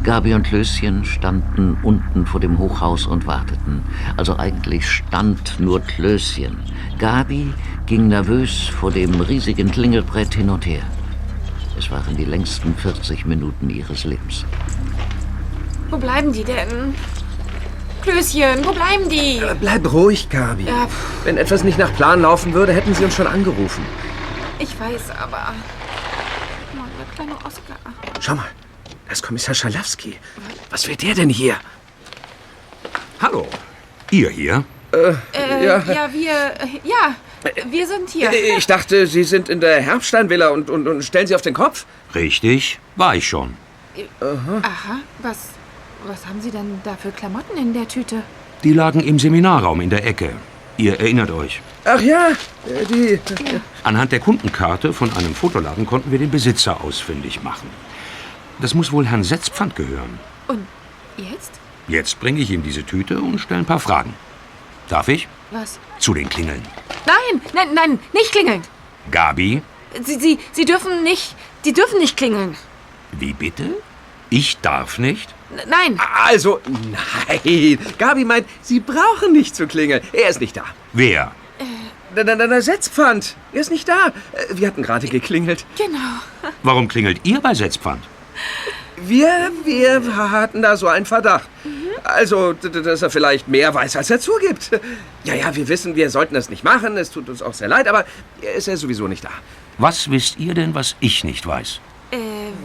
[0.05, 3.83] Gabi und Klößchen standen unten vor dem Hochhaus und warteten.
[4.19, 6.59] Also eigentlich stand nur Klößchen.
[6.99, 7.53] Gabi
[7.87, 10.83] ging nervös vor dem riesigen Klingelbrett hin und her.
[11.79, 14.45] Es waren die längsten 40 Minuten ihres Lebens.
[15.91, 16.95] Wo bleiben die denn?
[18.03, 19.41] Klößchen, wo bleiben die?
[19.59, 20.65] Bleib ruhig, Gabi.
[20.65, 20.87] Ja,
[21.25, 23.83] Wenn etwas nicht nach Plan laufen würde, hätten sie uns schon angerufen.
[24.59, 25.55] ich weiß, aber.
[26.77, 27.77] Mann, der kleine Oskar.
[28.21, 28.45] Schau mal,
[29.07, 30.17] da ist Kommissar Schalowski.
[30.71, 31.57] Was will der denn hier?
[33.21, 33.47] Hallo.
[34.11, 34.65] Ihr hier?
[34.93, 35.83] Äh, ja.
[35.83, 36.13] ja.
[36.13, 36.31] wir.
[36.31, 37.15] äh, Ja,
[37.71, 38.31] wir sind hier.
[38.57, 41.85] Ich dachte, Sie sind in der Herbststeinvilla und, und, und stellen sie auf den Kopf.
[42.15, 43.57] Richtig, war ich schon.
[44.21, 45.39] Aha, was.
[46.07, 48.23] Was haben Sie denn da für Klamotten in der Tüte?
[48.63, 50.33] Die lagen im Seminarraum in der Ecke.
[50.77, 51.63] Ihr erinnert euch.
[51.85, 52.29] Ach ja,
[52.67, 53.19] äh, die.
[53.85, 57.69] Anhand der Kundenkarte von einem Fotoladen konnten wir den Besitzer ausfindig machen.
[58.65, 60.19] Das muss wohl Herrn Setzpfand gehören.
[60.49, 60.67] Und
[61.19, 61.51] jetzt?
[61.87, 64.15] Jetzt bringe ich ihm diese Tüte und stelle ein paar Fragen.
[64.89, 65.29] Darf ich?
[65.51, 65.79] Was?
[65.99, 66.62] Zu den Klingeln.
[67.07, 68.62] Nein, nein, nein, nicht klingeln.
[69.11, 69.61] Gabi,
[70.03, 71.37] Sie, Sie, Sie dürfen nicht.
[71.62, 72.57] Sie dürfen nicht klingeln.
[73.12, 73.69] wie bitte?
[74.31, 75.35] Ich darf nicht?
[75.51, 76.01] N- Nein.
[76.25, 77.79] Also, nein.
[77.99, 80.01] Gabi meint, Sie brauchen nicht zu klingeln.
[80.15, 80.65] Er ist nicht da.
[80.95, 81.33] Wer?
[82.17, 83.37] Der, der, der Setzpfand.
[83.53, 84.07] Er ist nicht da.
[84.33, 85.67] Äh, Wir hatten gerade geklingelt.
[85.77, 85.99] Genau.
[86.62, 88.03] Warum klingelt ihr bei Setzpfand?
[88.97, 91.49] Wir, wir hatten da so einen Verdacht.
[92.05, 94.70] Also, dass er vielleicht mehr weiß, als er zugibt.
[95.24, 96.97] Ja, ja, wir wissen, wir sollten das nicht machen.
[96.97, 98.05] Es tut uns auch sehr leid, aber
[98.43, 99.30] er ist ja sowieso nicht da.
[99.78, 101.80] Was wisst ihr denn, was ich nicht weiß?
[102.12, 102.16] Äh,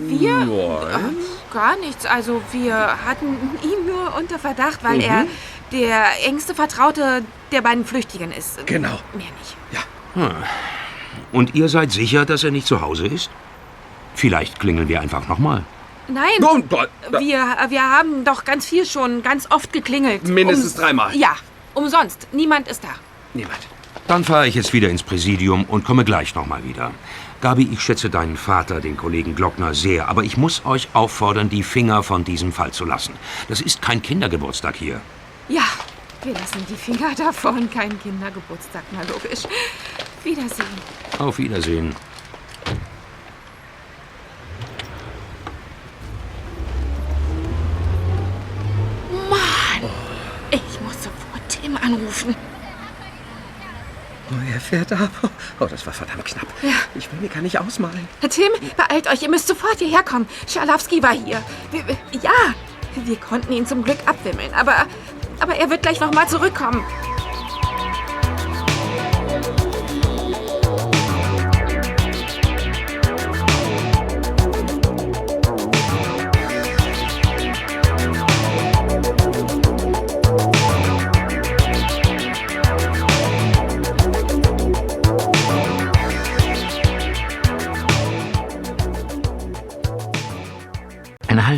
[0.01, 0.47] wir?
[0.93, 2.05] Ach, gar nichts.
[2.05, 3.25] Also, wir hatten
[3.63, 5.03] ihn nur unter Verdacht, weil Mhm.
[5.03, 5.25] er
[5.71, 8.65] der engste Vertraute der beiden Flüchtigen ist.
[8.67, 8.99] Genau.
[9.13, 9.55] Mehr nicht.
[10.15, 10.31] Hm.
[11.31, 13.29] Und ihr seid sicher, dass er nicht zu Hause ist?
[14.19, 15.63] Vielleicht klingeln wir einfach nochmal.
[16.09, 16.25] Nein.
[16.41, 16.89] Oh, Gott.
[17.19, 20.27] Wir, wir haben doch ganz viel schon, ganz oft geklingelt.
[20.27, 21.15] Mindestens dreimal.
[21.15, 21.37] Ja,
[21.73, 22.27] umsonst.
[22.33, 22.89] Niemand ist da.
[23.33, 23.59] Niemand.
[24.07, 26.91] Dann fahre ich jetzt wieder ins Präsidium und komme gleich nochmal wieder.
[27.39, 31.63] Gabi, ich schätze deinen Vater, den Kollegen Glockner, sehr, aber ich muss euch auffordern, die
[31.63, 33.13] Finger von diesem Fall zu lassen.
[33.47, 34.99] Das ist kein Kindergeburtstag hier.
[35.47, 35.63] Ja,
[36.23, 37.69] wir lassen die Finger davon.
[37.69, 39.43] Kein Kindergeburtstag, na logisch.
[40.25, 40.67] Wiedersehen.
[41.19, 41.95] Auf Wiedersehen.
[51.69, 52.35] Tim anrufen.
[54.31, 55.09] Oh, er fährt ab.
[55.59, 56.47] Oh, das war verdammt knapp.
[56.61, 56.69] Ja.
[56.95, 58.07] Ich will mir gar nicht ausmalen.
[58.21, 60.27] Herr Tim, beeilt euch, ihr müsst sofort hierher kommen.
[60.47, 61.41] Schalowski war hier.
[61.71, 61.83] Wir,
[62.21, 62.53] ja,
[62.95, 64.85] wir konnten ihn zum Glück abwimmeln, aber
[65.39, 66.83] Aber er wird gleich noch mal zurückkommen.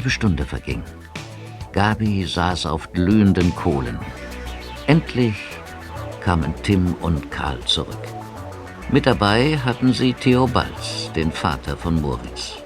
[0.01, 0.81] Halbe Stunde verging.
[1.73, 3.99] Gabi saß auf glühenden Kohlen.
[4.87, 5.35] Endlich
[6.21, 8.05] kamen Tim und Karl zurück.
[8.91, 12.57] Mit dabei hatten sie Theo Balz, den Vater von Moritz.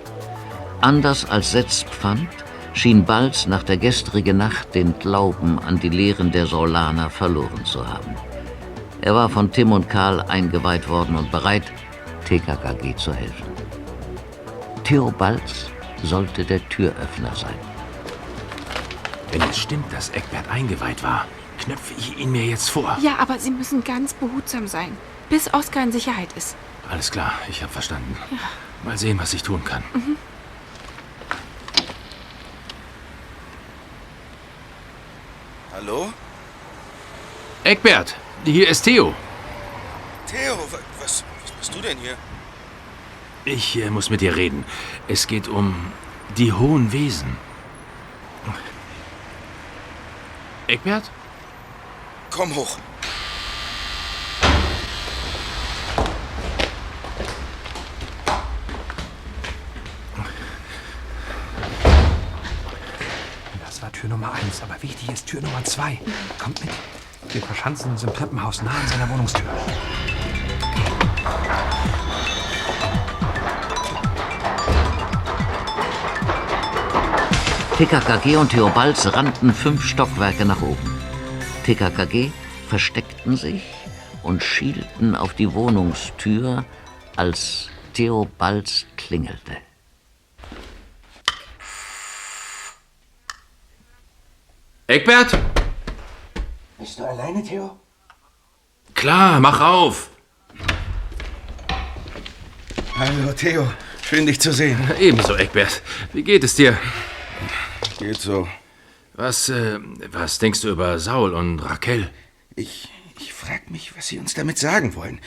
[0.80, 2.30] Anders als Setzpfand
[2.74, 7.86] schien Balz nach der gestrigen Nacht den Glauben an die Lehren der Saulaner verloren zu
[7.86, 8.16] haben.
[9.02, 11.70] Er war von Tim und Karl eingeweiht worden und bereit,
[12.28, 13.52] TKKG zu helfen.
[14.86, 17.56] Theo Balz sollte der Türöffner sein.
[19.32, 21.26] Wenn es stimmt, dass Eckbert eingeweiht war,
[21.60, 22.98] knöpfe ich ihn mir jetzt vor.
[23.02, 24.96] Ja, aber Sie müssen ganz behutsam sein,
[25.30, 26.56] bis Oskar in Sicherheit ist.
[26.90, 28.16] Alles klar, ich habe verstanden.
[28.84, 29.84] Mal sehen, was ich tun kann.
[29.94, 30.18] Mhm.
[35.74, 36.12] Hallo?
[37.64, 38.16] Eckbert,
[38.46, 39.14] hier ist Theo.
[40.28, 42.16] Theo, wa- was, was bist du denn hier?
[43.46, 44.66] Ich äh, muss mit dir reden.
[45.08, 45.76] Es geht um
[46.36, 47.38] die hohen Wesen.
[50.68, 51.12] Eckbert?
[52.32, 52.80] Komm hoch.
[63.64, 66.00] Das war Tür Nummer eins, aber wichtig ist Tür Nummer zwei.
[66.40, 66.74] Kommt mit.
[67.32, 69.44] Wir verschanzen uns im Treppenhaus nah an seiner Wohnungstür.
[77.78, 80.98] TKKG und Theo Balz rannten fünf Stockwerke nach oben.
[81.66, 82.32] TKKG
[82.70, 83.64] versteckten sich
[84.24, 86.64] und schielten auf die Wohnungstür,
[87.18, 89.58] als Theo Balz klingelte.
[94.88, 95.38] Eckbert?
[96.80, 97.78] Bist du alleine, Theo?
[98.94, 100.12] Klar, mach auf.
[102.98, 103.68] Hallo, Theo.
[104.02, 104.80] Schön, dich zu sehen.
[104.98, 105.82] Ebenso, Eckbert.
[106.14, 106.78] Wie geht es dir?
[107.98, 108.48] Geht so.
[109.14, 109.80] Was, äh,
[110.12, 112.10] was denkst du über Saul und Raquel?
[112.56, 115.20] Ich, ich frag mich, was sie uns damit sagen wollen.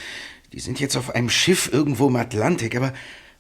[0.52, 2.92] Die sind jetzt auf einem Schiff irgendwo im Atlantik, aber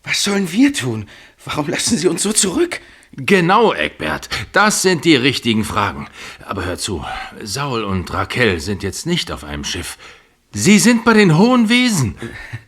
[0.02, 1.06] was sollen wir tun?
[1.44, 2.80] Warum lassen sie uns so zurück?
[3.12, 4.28] Genau, Eckbert.
[4.52, 6.08] Das sind die richtigen Fragen.
[6.44, 7.04] Aber hör zu,
[7.42, 9.98] Saul und Raquel sind jetzt nicht auf einem Schiff.
[10.52, 12.16] Sie sind bei den hohen Wesen.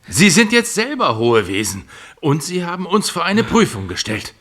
[0.08, 1.84] Sie sind jetzt selber hohe Wesen.
[2.20, 4.34] Und sie haben uns vor eine Prüfung gestellt.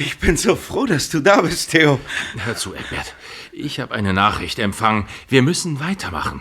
[0.00, 2.00] Ich bin so froh, dass du da bist, Theo.
[2.38, 3.14] Hör zu, Eckbert.
[3.52, 5.06] Ich habe eine Nachricht empfangen.
[5.28, 6.40] Wir müssen weitermachen.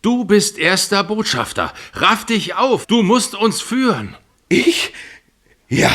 [0.00, 1.74] Du bist erster Botschafter.
[1.94, 2.86] Raff dich auf.
[2.86, 4.16] Du musst uns führen.
[4.48, 4.92] Ich?
[5.68, 5.90] Ja,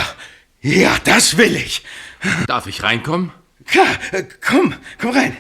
[0.60, 1.86] ja, das will ich.
[2.48, 3.32] Darf ich reinkommen?
[3.66, 5.38] Klar, äh, komm, komm rein.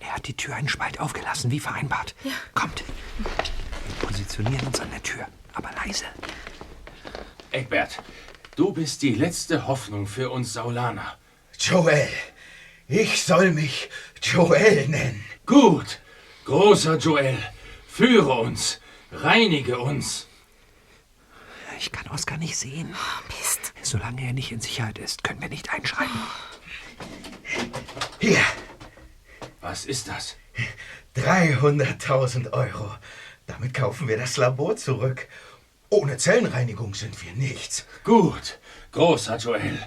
[0.00, 2.14] Er hat die Tür einen Spalt aufgelassen, wie vereinbart.
[2.24, 2.32] Ja.
[2.54, 2.84] Kommt.
[3.88, 6.04] Wir positionieren uns an der Tür, aber leise.
[7.50, 8.02] Eckbert,
[8.56, 11.16] du bist die letzte Hoffnung für uns Saulaner.
[11.58, 12.08] Joel.
[12.86, 13.88] Ich soll mich
[14.22, 15.24] Joel nennen.
[15.46, 16.00] Gut.
[16.44, 17.36] Großer Joel,
[17.86, 18.80] führe uns,
[19.12, 20.26] reinige uns.
[21.78, 22.94] Ich kann Oskar nicht sehen.
[23.28, 23.74] Mist.
[23.82, 26.20] Solange er nicht in Sicherheit ist, können wir nicht einschreiten.
[28.18, 28.44] Hier,
[29.60, 30.36] Was ist das?
[31.16, 32.94] 300.000 Euro.
[33.48, 35.26] Damit kaufen wir das Labor zurück.
[35.90, 37.86] Ohne Zellenreinigung sind wir nichts.
[38.04, 38.58] Gut,
[38.92, 39.78] großer Joel.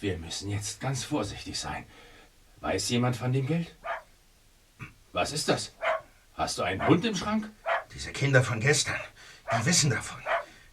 [0.00, 1.84] Wir müssen jetzt ganz vorsichtig sein.
[2.60, 3.74] Weiß jemand von dem Geld?
[5.12, 5.74] Was ist das?
[6.34, 7.50] Hast du einen Hund im Schrank?
[7.94, 9.00] Diese Kinder von gestern,
[9.50, 10.20] die wissen davon.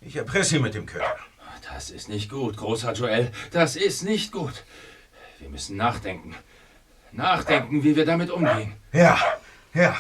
[0.01, 1.15] Ich erpresse sie mit dem Köder.
[1.73, 3.31] Das ist nicht gut, großer Joel.
[3.51, 4.63] Das ist nicht gut.
[5.39, 6.35] Wir müssen nachdenken.
[7.11, 8.73] Nachdenken, wie wir damit umgehen.
[8.91, 9.17] Ja,
[9.73, 9.97] ja.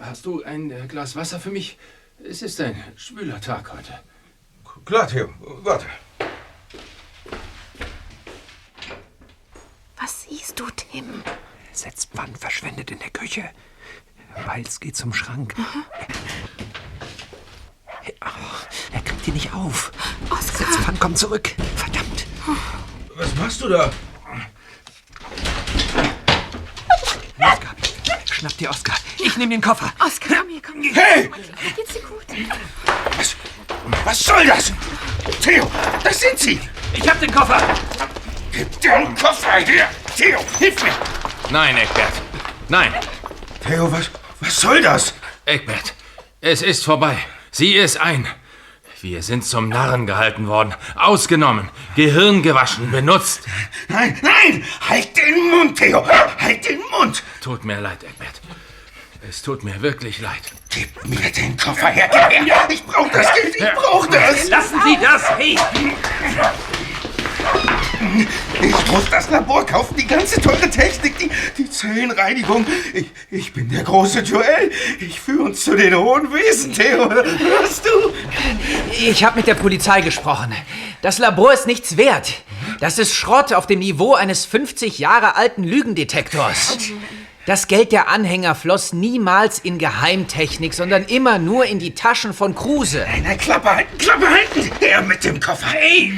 [0.00, 1.78] Hast du ein äh, Glas Wasser für mich?
[2.22, 4.00] Es ist ein schwüler Tag heute.
[4.84, 5.30] Klar, Theo.
[5.40, 5.86] Warte.
[9.98, 11.22] Was siehst du, Tim?
[11.72, 13.48] Setzpfand verschwendet in der Küche.
[14.46, 15.54] Balz geht zum Schrank.
[18.20, 19.90] Oh, er kriegt die nicht auf.
[20.30, 20.66] Oskar!
[20.66, 21.54] Setzpfand kommt zurück.
[21.76, 22.26] Verdammt.
[23.14, 23.90] Was machst du da?
[27.38, 27.82] Los, Gabi.
[28.36, 28.96] Schnapp dir Oskar.
[29.16, 29.90] Ich nehme den Koffer.
[29.98, 30.94] Oskar, komm hier, komm hier.
[30.94, 31.30] Hey!
[31.74, 32.26] Geht's dir gut?
[33.16, 33.34] Was,
[34.04, 34.74] was soll das?
[35.42, 35.70] Theo,
[36.04, 36.60] das sind sie!
[36.92, 37.62] Ich hab den Koffer!
[38.52, 39.88] Gib den Koffer her!
[40.14, 40.92] Theo, hilf mir!
[41.48, 42.12] Nein, Eckbert.
[42.68, 42.92] Nein.
[43.66, 44.10] Theo, was,
[44.40, 45.14] was soll das?
[45.46, 45.94] Eckbert,
[46.42, 47.16] es ist vorbei.
[47.52, 48.28] Sieh es ein.
[49.08, 53.42] Wir sind zum Narren gehalten worden, ausgenommen, Gehirn gewaschen, benutzt.
[53.86, 54.64] Nein, nein!
[54.80, 56.04] Halt den Mund, Theo!
[56.40, 57.22] Halt den Mund!
[57.40, 58.40] Tut mir leid, Eckbert.
[59.28, 60.42] Es tut mir wirklich leid.
[60.70, 62.10] Gib mir den Koffer her!
[62.30, 62.68] Gib her.
[62.68, 63.54] Ich brauch das Geld!
[63.54, 64.48] Ich brauch das!
[64.48, 65.30] Lassen Sie das!
[65.38, 65.56] Hey!
[68.62, 72.66] Ich muss das Labor kaufen, die ganze teure Technik, die, die Zellenreinigung.
[72.92, 74.70] Ich, ich bin der große Joel.
[75.00, 77.10] Ich führe uns zu den hohen Wesen, Theo.
[77.10, 78.12] Hörst du?
[78.90, 80.54] Ich habe mit der Polizei gesprochen.
[81.02, 82.32] Das Labor ist nichts wert.
[82.80, 86.78] Das ist Schrott auf dem Niveau eines 50 Jahre alten Lügendetektors.
[87.46, 92.56] Das Geld der Anhänger floss niemals in Geheimtechnik, sondern immer nur in die Taschen von
[92.56, 93.06] Kruse.
[93.22, 94.70] Na, Klappe halten, Klappe halten!
[94.80, 95.68] Der mit dem Koffer.
[95.68, 96.12] Hey!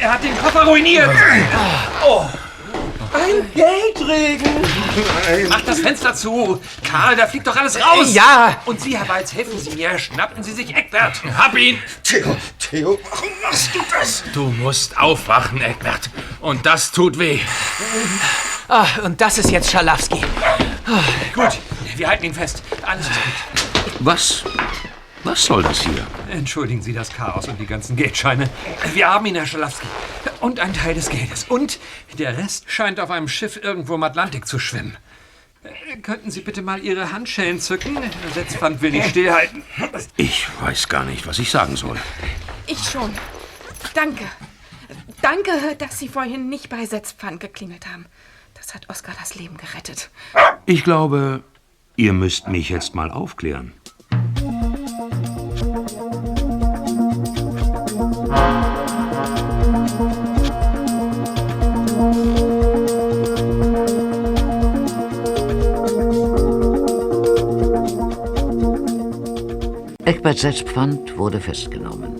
[0.00, 1.10] Er hat den Koffer ruiniert!
[2.04, 2.24] Oh.
[3.14, 4.50] Ein Geldregen!
[5.48, 6.60] Mach das Fenster zu!
[6.82, 8.12] Karl, da fliegt doch alles raus!
[8.14, 8.56] Ja!
[8.64, 9.98] Und Sie, Herr Weiz, helfen Sie mir.
[9.98, 11.20] Schnappen Sie sich Eckbert.
[11.36, 11.78] Hab ihn!
[12.02, 14.24] Theo, Theo, warum machst du das?
[14.32, 16.08] Du musst aufwachen, Eckbert.
[16.40, 17.40] Und das tut weh.
[18.68, 20.22] Ah, und das ist jetzt Schalafsky.
[21.34, 21.58] Gut,
[21.96, 22.62] wir halten ihn fest.
[22.82, 23.94] Alles ist gut.
[24.00, 24.44] Was?
[25.24, 26.06] Was soll das hier?
[26.30, 28.50] Entschuldigen Sie das Chaos und die ganzen Geldscheine.
[28.92, 29.86] Wir haben ihn, Herr Schalafsky.
[30.40, 31.44] Und ein Teil des Geldes.
[31.44, 31.78] Und
[32.18, 34.96] der Rest scheint auf einem Schiff irgendwo im Atlantik zu schwimmen.
[35.62, 37.96] Äh, Könnten Sie bitte mal Ihre Handschellen zücken?
[38.34, 39.62] Setzpfand will nicht stillhalten.
[40.16, 41.98] Ich weiß gar nicht, was ich sagen soll.
[42.66, 43.12] Ich schon.
[43.94, 44.24] Danke.
[45.20, 48.06] Danke, dass Sie vorhin nicht bei Setzpfand geklingelt haben.
[48.54, 50.10] Das hat Oskar das Leben gerettet.
[50.66, 51.44] Ich glaube,
[51.94, 53.72] ihr müsst mich jetzt mal aufklären.
[70.22, 72.12] Eckbert Setzpfand wurde festgenommen.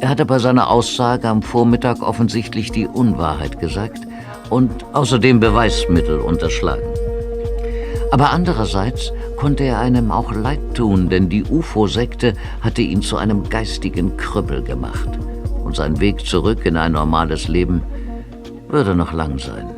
[0.00, 3.98] Er hatte bei seiner Aussage am Vormittag offensichtlich die Unwahrheit gesagt
[4.48, 6.84] und außerdem Beweismittel unterschlagen.
[8.12, 13.48] Aber andererseits konnte er einem auch leid tun, denn die UFO-Sekte hatte ihn zu einem
[13.48, 15.08] geistigen Krüppel gemacht.
[15.64, 17.82] Und sein Weg zurück in ein normales Leben
[18.68, 19.75] würde noch lang sein.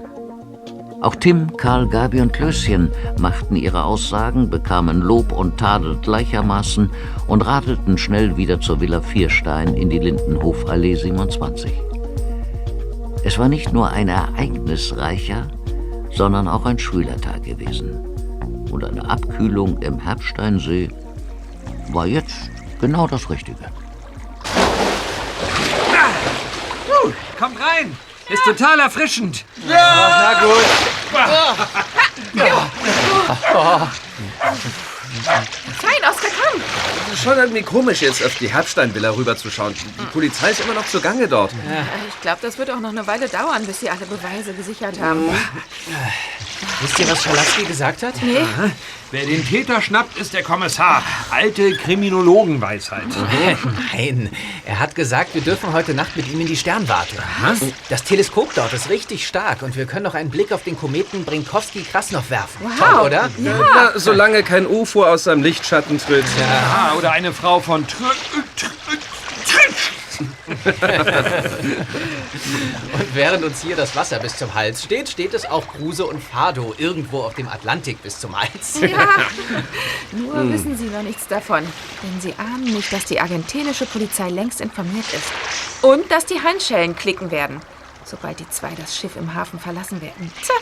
[1.01, 2.90] Auch Tim, Karl, Gabi und Klößchen
[3.20, 6.90] machten ihre Aussagen, bekamen Lob und Tadel gleichermaßen
[7.28, 11.72] und radelten schnell wieder zur Villa Vierstein in die Lindenhofallee 27.
[13.22, 15.46] Es war nicht nur ein ereignisreicher,
[16.11, 17.92] sondern auch ein Schülertag gewesen.
[18.72, 20.88] Und eine Abkühlung im Herbsteinsee
[21.92, 23.70] war jetzt genau das Richtige.
[26.88, 28.08] Uh, kommt rein!
[28.31, 29.45] Ist total erfrischend.
[29.68, 30.35] Ja!
[30.35, 30.64] Na gut.
[35.79, 36.61] Fein, Oskar, komm!
[37.22, 39.74] Schon irgendwie komisch, jetzt auf die Herbsteinvilla rüberzuschauen.
[39.74, 41.53] Die Polizei ist immer noch zugange dort.
[42.09, 45.29] Ich glaube, das wird auch noch eine Weile dauern, bis Sie alle Beweise gesichert haben.
[46.81, 48.14] Wisst ihr, was Schalafsky gesagt hat?
[48.22, 48.45] Nee.
[49.11, 51.03] Wer den Täter schnappt, ist der Kommissar.
[51.31, 53.07] Alte Kriminologenweisheit.
[53.93, 54.31] Nein,
[54.66, 57.16] er hat gesagt, wir dürfen heute Nacht mit ihm in die Sternwarte.
[57.41, 57.61] Was?
[57.89, 61.24] Das Teleskop dort ist richtig stark und wir können noch einen Blick auf den Kometen
[61.24, 62.61] Brinkowski-Krasnov werfen.
[62.61, 62.78] Wow.
[62.78, 63.30] Toll, oder?
[63.39, 66.26] Na, solange kein UFO aus seinem Lichtschatten tritt.
[66.70, 68.12] Ah, oder eine Frau von Tr
[72.93, 76.22] Und während uns hier das Wasser bis zum Hals steht, steht es auch Kruse und
[76.22, 78.80] Fado irgendwo auf dem Atlantik bis zum Hals.
[78.80, 79.09] Ja,
[80.12, 81.64] nur wissen Sie noch nichts davon.
[82.03, 85.32] Denn Sie ahnen nicht, dass die argentinische Polizei längst informiert ist.
[85.82, 87.61] Und dass die Handschellen klicken werden,
[88.09, 90.31] sobald die zwei das Schiff im Hafen verlassen werden.
[90.43, 90.55] Tja.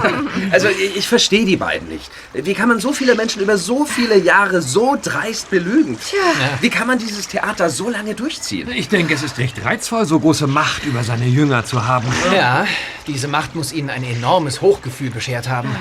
[0.52, 2.10] Also ich, ich verstehe die beiden nicht.
[2.32, 5.98] Wie kann man so viele Menschen über so viele Jahre so dreist belügen?
[5.98, 6.20] Tja.
[6.60, 8.70] Wie kann man dieses Theater so lange durchziehen?
[8.70, 12.06] Ich denke, es ist recht reizvoll, so große Macht über seine Jünger zu haben.
[12.34, 12.66] Ja,
[13.06, 15.74] diese Macht muss ihnen ein enormes Hochgefühl beschert haben.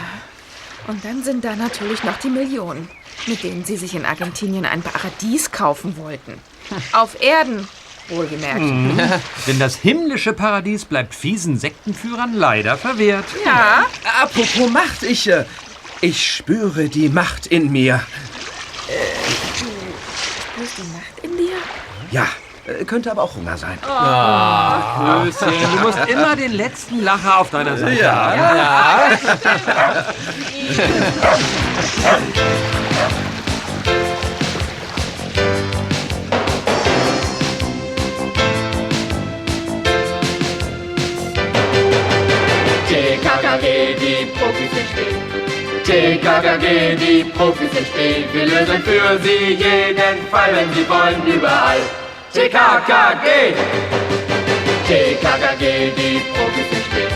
[0.87, 2.89] Und dann sind da natürlich noch die Millionen,
[3.27, 6.39] mit denen Sie sich in Argentinien ein Paradies kaufen wollten.
[6.91, 7.67] Auf Erden,
[8.09, 8.59] wohlgemerkt.
[8.61, 8.99] Mhm.
[9.47, 13.25] Denn das himmlische Paradies bleibt fiesen Sektenführern leider verwehrt.
[13.45, 13.85] Ja.
[14.21, 15.45] Apropos Macht, ich, äh,
[16.01, 18.01] ich spüre die Macht in mir.
[20.53, 21.55] Spürst du Macht in dir?
[22.11, 22.27] Ja,
[22.67, 23.77] äh, könnte aber auch Hunger sein.
[23.87, 29.07] Ah, Klößchen, du musst immer den letzten Lacher auf deiner Seite Ja.
[31.95, 32.82] haben.
[43.53, 45.15] TKKG, die Profis spät.
[45.83, 48.33] TKKG, die Profis spät.
[48.33, 51.81] Wir lösen für sie jeden Fall, wenn sie wollen, überall.
[52.33, 53.53] TKKG!
[54.87, 57.13] TKKG, die Profis spät.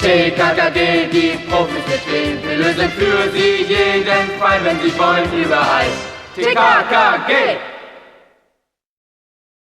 [0.00, 2.48] TKKG, die Profis spät.
[2.48, 5.86] Wir lösen für sie jeden Fall, wenn sie wollen, überall.
[6.34, 7.67] TKKG!